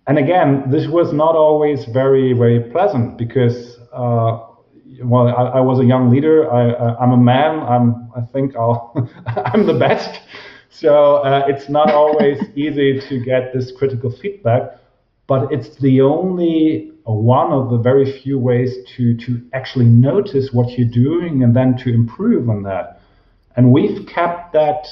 and 0.06 0.18
again, 0.18 0.70
this 0.70 0.86
was 0.88 1.12
not 1.12 1.34
always 1.34 1.84
very, 1.86 2.32
very 2.32 2.60
pleasant 2.70 3.18
because, 3.18 3.76
uh, 3.92 4.38
well, 5.02 5.28
I, 5.28 5.58
I, 5.58 5.60
was 5.60 5.80
a 5.80 5.84
young 5.84 6.10
leader. 6.10 6.50
I, 6.52 7.02
am 7.02 7.10
a 7.10 7.16
man. 7.16 7.58
I'm, 7.60 8.08
I 8.16 8.20
think 8.32 8.54
I'll, 8.54 8.92
I'm 9.26 9.66
the 9.66 9.74
best. 9.74 10.20
So 10.70 11.16
uh, 11.16 11.46
it's 11.48 11.68
not 11.68 11.90
always 11.90 12.38
easy 12.54 13.00
to 13.08 13.24
get 13.24 13.52
this 13.52 13.72
critical 13.76 14.10
feedback, 14.10 14.78
but 15.26 15.50
it's 15.50 15.76
the 15.80 16.00
only 16.02 16.92
uh, 17.08 17.12
one 17.12 17.52
of 17.52 17.70
the 17.70 17.78
very 17.78 18.20
few 18.20 18.38
ways 18.38 18.76
to 18.96 19.16
to 19.16 19.42
actually 19.54 19.86
notice 19.86 20.50
what 20.52 20.78
you're 20.78 20.88
doing 20.88 21.42
and 21.42 21.56
then 21.56 21.76
to 21.78 21.92
improve 21.92 22.48
on 22.48 22.62
that. 22.62 23.00
And 23.56 23.72
we've 23.72 24.06
kept 24.06 24.52
that 24.52 24.86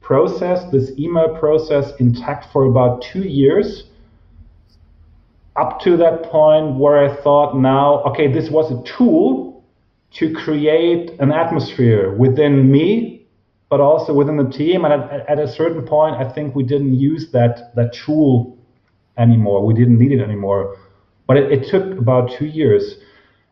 process, 0.00 0.70
this 0.70 0.92
email 0.96 1.36
process, 1.38 1.92
intact 1.98 2.52
for 2.52 2.66
about 2.66 3.02
two 3.02 3.22
years 3.22 3.89
up 5.56 5.80
to 5.82 5.96
that 5.96 6.22
point 6.24 6.76
where 6.76 6.98
I 6.98 7.22
thought 7.22 7.56
now, 7.56 8.02
okay, 8.04 8.32
this 8.32 8.50
was 8.50 8.70
a 8.70 8.82
tool 8.96 9.64
to 10.12 10.32
create 10.32 11.10
an 11.20 11.32
atmosphere 11.32 12.14
within 12.16 12.70
me, 12.70 13.26
but 13.68 13.80
also 13.80 14.12
within 14.12 14.36
the 14.36 14.50
team. 14.50 14.84
And 14.84 14.94
at, 14.94 15.28
at, 15.28 15.38
a 15.38 15.48
certain 15.48 15.86
point, 15.86 16.16
I 16.16 16.30
think 16.32 16.54
we 16.54 16.64
didn't 16.64 16.94
use 16.94 17.30
that 17.32 17.74
that 17.76 17.92
tool 17.92 18.58
anymore. 19.16 19.64
We 19.64 19.74
didn't 19.74 19.98
need 19.98 20.12
it 20.12 20.20
anymore. 20.20 20.76
But 21.26 21.36
it, 21.36 21.52
it 21.52 21.70
took 21.70 21.98
about 21.98 22.32
two 22.36 22.46
years. 22.46 22.96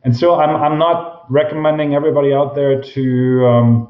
And 0.05 0.16
so 0.16 0.34
I'm 0.34 0.57
I'm 0.57 0.78
not 0.78 1.30
recommending 1.30 1.94
everybody 1.94 2.32
out 2.32 2.55
there 2.55 2.80
to 2.80 3.46
um, 3.46 3.88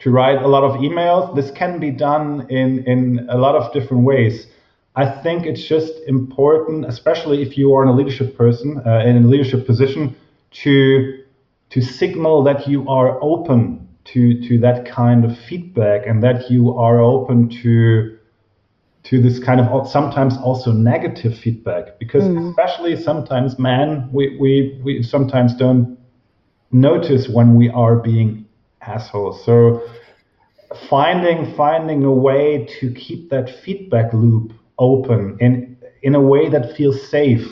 to 0.00 0.10
write 0.10 0.40
a 0.42 0.48
lot 0.48 0.64
of 0.64 0.80
emails. 0.80 1.34
This 1.34 1.50
can 1.50 1.78
be 1.78 1.90
done 1.90 2.46
in 2.48 2.84
in 2.84 3.26
a 3.30 3.36
lot 3.36 3.54
of 3.54 3.72
different 3.72 4.04
ways. 4.04 4.46
I 4.96 5.08
think 5.22 5.46
it's 5.46 5.64
just 5.64 5.92
important, 6.06 6.84
especially 6.84 7.42
if 7.42 7.56
you 7.56 7.74
are 7.74 7.82
in 7.82 7.88
a 7.88 7.92
leadership 7.94 8.36
person 8.36 8.82
uh, 8.84 9.04
in 9.06 9.24
a 9.24 9.26
leadership 9.26 9.66
position, 9.66 10.16
to 10.62 11.22
to 11.70 11.80
signal 11.80 12.42
that 12.42 12.66
you 12.66 12.88
are 12.88 13.22
open 13.22 13.88
to 14.04 14.48
to 14.48 14.58
that 14.58 14.84
kind 14.86 15.24
of 15.24 15.38
feedback 15.38 16.06
and 16.06 16.22
that 16.22 16.50
you 16.50 16.76
are 16.76 17.00
open 17.00 17.48
to 17.62 18.16
to 19.02 19.20
this 19.20 19.38
kind 19.38 19.60
of 19.60 19.88
sometimes 19.88 20.36
also 20.38 20.72
negative 20.72 21.36
feedback 21.38 21.98
because 21.98 22.24
mm. 22.24 22.50
especially 22.50 22.96
sometimes 22.96 23.58
man 23.58 24.08
we, 24.12 24.36
we 24.38 24.80
we 24.84 25.02
sometimes 25.02 25.54
don't 25.54 25.98
notice 26.72 27.28
when 27.28 27.54
we 27.54 27.70
are 27.70 27.96
being 27.96 28.44
assholes 28.82 29.44
so 29.44 29.82
finding 30.88 31.54
finding 31.54 32.04
a 32.04 32.12
way 32.12 32.66
to 32.80 32.92
keep 32.92 33.30
that 33.30 33.48
feedback 33.62 34.12
loop 34.12 34.52
open 34.80 35.36
in 35.38 35.76
in 36.02 36.14
a 36.16 36.20
way 36.20 36.48
that 36.48 36.74
feels 36.76 37.08
safe 37.08 37.46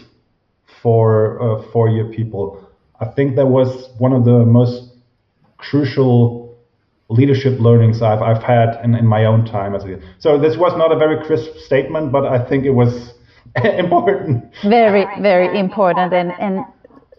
for 0.83 1.41
uh, 1.41 1.63
for 1.71 1.89
your 1.89 2.07
people. 2.07 2.67
I 3.01 3.05
think 3.07 3.37
that 3.37 3.47
was 3.47 3.91
one 3.99 4.13
of 4.13 4.25
the 4.25 4.45
most 4.45 4.97
crucial 5.59 6.59
leadership 7.09 7.61
learnings 7.61 8.03
I've 8.03 8.23
I've 8.23 8.43
had 8.43 8.81
in, 8.83 8.95
in 8.95 9.07
my 9.07 9.25
own 9.25 9.45
time 9.45 9.75
as 9.77 9.85
a 9.85 10.01
so 10.19 10.39
this 10.39 10.57
was 10.57 10.77
not 10.77 10.91
a 10.91 10.97
very 10.97 11.25
crisp 11.25 11.57
statement, 11.59 12.11
but 12.11 12.27
I 12.27 12.45
think 12.49 12.65
it 12.65 12.75
was 12.83 13.15
important. 13.65 14.45
Very 14.63 15.07
very 15.21 15.59
important 15.59 16.13
and 16.13 16.33
and 16.41 16.65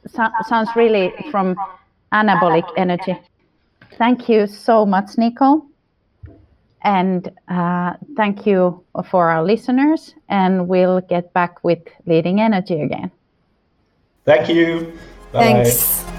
so, 0.07 0.27
sounds 0.47 0.69
really 0.75 1.13
from 1.31 1.55
anabolic 2.11 2.67
energy. 2.77 3.17
Thank 3.97 4.29
you 4.29 4.47
so 4.47 4.85
much, 4.85 5.17
Nico. 5.17 5.68
And 6.81 7.31
uh, 7.49 7.93
thank 8.15 8.45
you 8.45 8.83
for 9.09 9.29
our 9.29 9.43
listeners, 9.43 10.15
and 10.29 10.67
we'll 10.67 11.01
get 11.01 11.33
back 11.33 11.63
with 11.63 11.79
leading 12.05 12.39
energy 12.39 12.81
again. 12.81 13.11
Thank 14.25 14.49
you. 14.49 14.93
Bye. 15.31 15.63
Thanks. 15.63 16.18